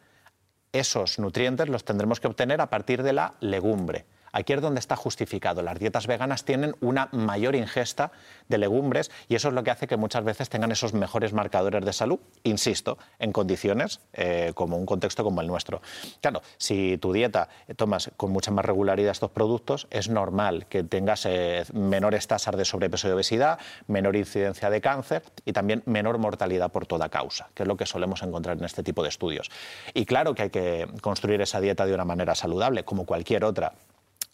esos 0.72 1.18
nutrientes 1.18 1.68
los 1.68 1.84
tendremos 1.84 2.20
que 2.20 2.28
obtener 2.28 2.60
a 2.60 2.70
partir 2.70 3.02
de 3.02 3.12
la 3.12 3.34
legumbre. 3.40 4.04
Aquí 4.32 4.52
es 4.52 4.60
donde 4.60 4.80
está 4.80 4.96
justificado. 4.96 5.62
Las 5.62 5.78
dietas 5.78 6.06
veganas 6.06 6.44
tienen 6.44 6.74
una 6.80 7.08
mayor 7.12 7.54
ingesta 7.54 8.12
de 8.48 8.58
legumbres 8.58 9.10
y 9.28 9.34
eso 9.34 9.48
es 9.48 9.54
lo 9.54 9.62
que 9.64 9.70
hace 9.70 9.86
que 9.86 9.96
muchas 9.96 10.24
veces 10.24 10.48
tengan 10.48 10.72
esos 10.72 10.94
mejores 10.94 11.32
marcadores 11.32 11.84
de 11.84 11.92
salud, 11.92 12.18
insisto, 12.42 12.98
en 13.18 13.32
condiciones 13.32 14.00
eh, 14.12 14.52
como 14.54 14.76
un 14.76 14.86
contexto 14.86 15.24
como 15.24 15.40
el 15.40 15.46
nuestro. 15.46 15.80
Claro, 16.20 16.42
si 16.58 16.98
tu 16.98 17.12
dieta 17.12 17.48
tomas 17.76 18.10
con 18.16 18.30
mucha 18.30 18.50
más 18.50 18.64
regularidad 18.64 19.12
estos 19.12 19.30
productos, 19.30 19.86
es 19.90 20.08
normal 20.08 20.66
que 20.66 20.82
tengas 20.82 21.26
eh, 21.26 21.64
menores 21.72 22.26
tasas 22.26 22.56
de 22.56 22.64
sobrepeso 22.64 23.08
y 23.08 23.12
obesidad, 23.12 23.58
menor 23.86 24.16
incidencia 24.16 24.70
de 24.70 24.80
cáncer 24.80 25.22
y 25.44 25.52
también 25.52 25.82
menor 25.86 26.18
mortalidad 26.18 26.70
por 26.70 26.86
toda 26.86 27.08
causa, 27.08 27.48
que 27.54 27.62
es 27.62 27.68
lo 27.68 27.76
que 27.76 27.86
solemos 27.86 28.22
encontrar 28.22 28.58
en 28.58 28.64
este 28.64 28.82
tipo 28.82 29.02
de 29.02 29.08
estudios. 29.08 29.50
Y 29.94 30.06
claro 30.06 30.34
que 30.34 30.42
hay 30.42 30.50
que 30.50 30.88
construir 31.00 31.40
esa 31.40 31.60
dieta 31.60 31.86
de 31.86 31.94
una 31.94 32.04
manera 32.04 32.34
saludable, 32.34 32.84
como 32.84 33.04
cualquier 33.04 33.44
otra 33.44 33.72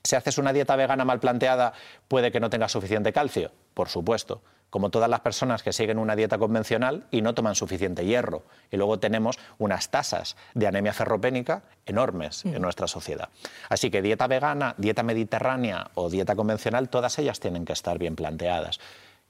si 0.07 0.17
haces 0.17 0.39
una 0.39 0.53
dieta 0.53 0.77
vegana 0.77 1.05
mal 1.05 1.21
planteada, 1.21 1.73
puede 2.09 2.33
que 2.33 2.41
no 2.41 2.51
tengas 2.51 2.73
suficiente 2.73 3.13
calcio, 3.13 3.53
por 3.75 3.89
supuesto, 3.89 4.43
como 4.71 4.91
todas 4.91 5.09
las 5.09 5.21
personas 5.21 5.63
que 5.63 5.73
siguen 5.73 5.99
una 5.99 6.17
dieta 6.17 6.39
convencional 6.39 7.07
y 7.11 7.23
no 7.23 7.35
toman 7.35 7.55
suficiente 7.55 8.05
hierro. 8.05 8.43
Y 8.71 8.77
luego 8.77 8.99
tenemos 8.99 9.39
unas 9.59 9.91
tasas 9.91 10.37
de 10.55 10.67
anemia 10.67 10.93
ferropénica 10.93 11.63
enormes 11.87 12.45
en 12.45 12.61
nuestra 12.63 12.87
sociedad. 12.87 13.29
Así 13.69 13.91
que 13.91 14.03
dieta 14.03 14.27
vegana, 14.27 14.75
dieta 14.79 15.03
mediterránea 15.03 15.91
o 15.95 16.11
dieta 16.11 16.35
convencional, 16.35 16.89
todas 16.89 17.19
ellas 17.19 17.41
tienen 17.41 17.65
que 17.65 17.73
estar 17.73 17.99
bien 17.99 18.17
planteadas. 18.17 18.81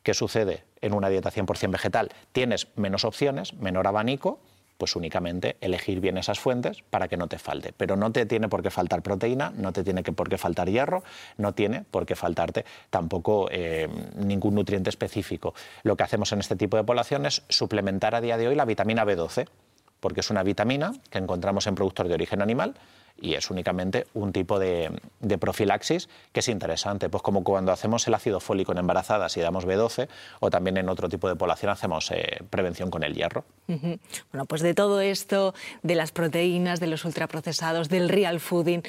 ¿Qué 0.03 0.15
sucede 0.15 0.65
en 0.81 0.95
una 0.95 1.09
dieta 1.09 1.31
100% 1.31 1.71
vegetal? 1.71 2.13
Tienes 2.33 2.69
menos 2.77 3.05
opciones, 3.05 3.55
menor 3.55 3.87
abanico, 3.89 4.41
pues 4.79 4.97
únicamente 4.97 5.57
elegir 5.61 6.01
bien 6.01 6.19
esas 6.19 6.39
fuentes 6.39 6.83
para 6.91 7.09
que 7.09 7.17
no 7.17 7.27
te 7.27 7.39
falte. 7.39 7.73
Pero 7.77 7.97
no 7.97 8.13
te 8.13 8.27
tiene 8.27 8.49
por 8.49 8.63
qué 8.63 8.71
faltar 8.71 9.03
proteína, 9.03 9.53
no 9.57 9.73
te 9.73 9.85
tiene 9.85 10.03
por 10.03 10.29
qué 10.29 10.39
faltar 10.39 10.69
hierro, 10.69 11.03
no 11.39 11.53
tiene 11.53 11.85
por 11.91 12.07
qué 12.07 12.17
faltarte 12.17 12.65
tampoco 12.91 13.49
eh, 13.51 13.89
ningún 14.17 14.55
nutriente 14.55 14.91
específico. 14.91 15.55
Lo 15.83 15.97
que 15.97 16.03
hacemos 16.03 16.33
en 16.33 16.41
este 16.41 16.57
tipo 16.57 16.77
de 16.77 16.85
población 16.85 17.27
es 17.27 17.43
suplementar 17.49 18.15
a 18.15 18.21
día 18.21 18.37
de 18.37 18.49
hoy 18.49 18.55
la 18.55 18.65
vitamina 18.65 19.05
B12, 19.05 19.47
porque 20.01 20.21
es 20.21 20.31
una 20.31 20.43
vitamina 20.43 20.93
que 21.11 21.19
encontramos 21.19 21.67
en 21.67 21.75
productos 21.75 22.09
de 22.09 22.15
origen 22.15 22.43
animal 22.43 22.75
y 23.21 23.35
es 23.35 23.51
únicamente 23.51 24.07
un 24.15 24.33
tipo 24.33 24.59
de, 24.59 24.91
profilaxis 25.41 26.09
que 26.33 26.41
es 26.41 26.49
interesante, 26.49 27.09
pues 27.09 27.23
como 27.23 27.43
cuando 27.45 27.73
hacemos 27.73 28.07
el 28.07 28.15
ácido 28.15 28.41
fólico 28.41 28.73
en 28.73 28.79
embarazadas 28.79 29.37
y 29.37 29.41
damos 29.41 29.67
B12 29.67 30.09
o 30.41 30.51
también 30.51 30.77
en 30.77 30.89
otro 30.89 31.09
tipo 31.09 31.29
de 31.29 31.37
población 31.37 31.71
hacemos 31.71 32.11
eh, 32.11 32.43
prevención 32.51 32.91
con 32.91 33.03
el 33.03 33.15
hierro. 33.15 33.45
Bueno, 33.67 34.47
pues 34.47 34.63
de 34.63 34.75
todo 34.75 35.01
esto, 35.01 35.55
de 35.83 35.95
las 35.95 36.13
proteínas, 36.13 36.81
de 36.81 36.87
los 36.87 37.05
ultraprocesados, 37.05 37.89
del 37.89 38.09
real 38.09 38.41
fooding, 38.41 38.83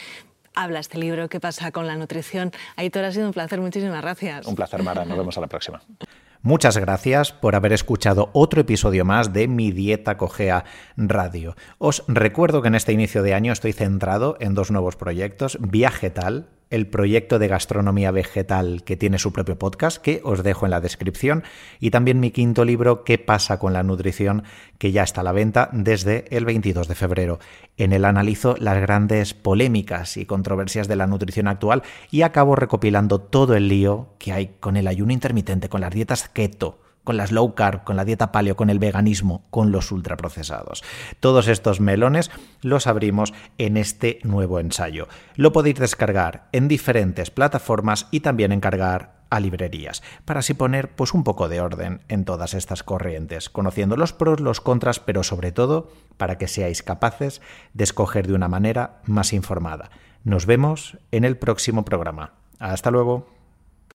habla 0.54 0.80
este 0.80 0.98
libro, 0.98 1.30
¿Qué 1.30 1.40
pasa 1.40 1.72
con 1.72 1.88
la 1.88 1.96
nutrición? 1.96 2.52
Aitor, 2.76 3.06
ha 3.06 3.12
sido 3.12 3.28
un 3.28 3.34
placer, 3.34 3.62
muchísimas 3.62 4.02
gracias. 4.02 4.46
Un 4.48 4.56
placer, 4.56 4.82
Mara, 4.84 5.06
nos 5.06 5.18
vemos 5.18 5.38
a 5.38 5.42
la 5.42 5.48
próxima. 5.48 5.82
Muchas 6.42 6.78
gracias 6.78 7.32
por 7.32 7.56
haber 7.56 7.74
escuchado 7.74 8.30
otro 8.34 8.62
episodio 8.62 9.06
más 9.06 9.34
de 9.34 9.48
Mi 9.48 9.72
Dieta 9.72 10.18
Cogea 10.18 10.66
Radio. 10.96 11.56
Os 11.78 12.04
recuerdo 12.08 12.62
que 12.62 12.68
en 12.68 12.76
este 12.76 12.94
inicio 12.94 13.24
de 13.24 13.34
año 13.34 13.52
estoy 13.52 13.74
centrado 13.74 14.38
en 14.40 14.54
dos 14.54 14.72
nuevos 14.72 14.96
proyectos, 14.96 15.58
Viajetal, 15.60 16.48
el 16.70 16.88
proyecto 16.88 17.40
de 17.40 17.48
gastronomía 17.48 18.12
vegetal 18.12 18.84
que 18.84 18.98
tiene 18.98 19.20
su 19.20 19.32
propio 19.34 19.58
podcast, 19.58 20.02
que 20.02 20.22
os 20.24 20.44
dejo 20.44 20.66
en 20.66 20.72
la 20.72 20.82
descripción, 20.82 21.44
y 21.80 21.92
también 21.92 22.20
mi 22.20 22.32
quinto 22.32 22.66
libro, 22.66 23.04
¿Qué 23.04 23.18
pasa 23.18 23.60
con 23.60 23.74
la 23.74 23.84
nutrición?, 23.84 24.44
que 24.78 24.92
ya 24.92 25.04
está 25.04 25.22
a 25.22 25.24
la 25.24 25.32
venta 25.32 25.70
desde 25.72 26.26
el 26.30 26.46
22 26.46 26.88
de 26.88 26.96
febrero. 26.96 27.40
En 27.78 27.94
él 27.94 28.06
analizo 28.06 28.56
las 28.60 28.80
grandes 28.80 29.34
polémicas 29.34 30.18
y 30.18 30.26
controversias 30.26 30.88
de 30.88 30.96
la 30.96 31.08
nutrición 31.08 31.48
actual 31.48 31.84
y 32.12 32.22
acabo 32.22 32.56
recopilando 32.56 33.20
todo 33.20 33.56
el 33.56 33.68
lío 33.70 34.10
que 34.20 34.34
hay 34.34 34.56
con 34.60 34.78
el 34.78 34.88
ayuno 34.88 35.14
intermitente, 35.14 35.70
con 35.70 35.82
las 35.82 35.94
dietas 35.94 36.30
keto, 36.30 36.80
con 37.08 37.16
las 37.16 37.32
low 37.32 37.56
carb, 37.56 37.86
con 37.86 37.96
la 37.96 38.04
dieta 38.04 38.34
paleo, 38.34 38.58
con 38.58 38.70
el 38.70 38.80
veganismo, 38.80 39.46
con 39.50 39.72
los 39.72 39.94
ultraprocesados. 39.94 40.84
Todos 41.22 41.48
estos 41.48 41.80
melones 41.80 42.32
los 42.62 42.86
abrimos 42.86 43.34
en 43.58 43.78
este 43.78 44.20
nuevo 44.24 44.60
ensayo. 44.60 45.08
Lo 45.38 45.54
podéis 45.54 45.80
descargar 45.80 46.50
en 46.52 46.68
diferentes 46.68 47.32
plataformas 47.32 48.10
y 48.12 48.20
también 48.20 48.52
encargar 48.52 49.16
a 49.30 49.40
librerías, 49.40 50.04
para 50.26 50.42
así 50.42 50.54
poner 50.54 50.90
pues 50.96 51.14
un 51.14 51.24
poco 51.24 51.48
de 51.48 51.62
orden 51.62 52.02
en 52.10 52.26
todas 52.26 52.54
estas 52.54 52.84
corrientes, 52.84 53.50
conociendo 53.50 53.96
los 53.96 54.12
pros, 54.12 54.42
los 54.42 54.60
contras, 54.60 55.00
pero 55.00 55.24
sobre 55.24 55.54
todo 55.54 55.90
para 56.18 56.38
que 56.38 56.50
seáis 56.50 56.84
capaces 56.84 57.42
de 57.74 57.86
escoger 57.86 58.28
de 58.28 58.34
una 58.34 58.50
manera 58.50 59.00
más 59.06 59.32
informada. 59.32 59.92
Nos 60.26 60.46
vemos 60.46 60.98
en 61.12 61.24
el 61.24 61.38
próximo 61.38 61.86
programa. 61.86 62.34
Hasta 62.60 62.92
luego. 62.92 63.37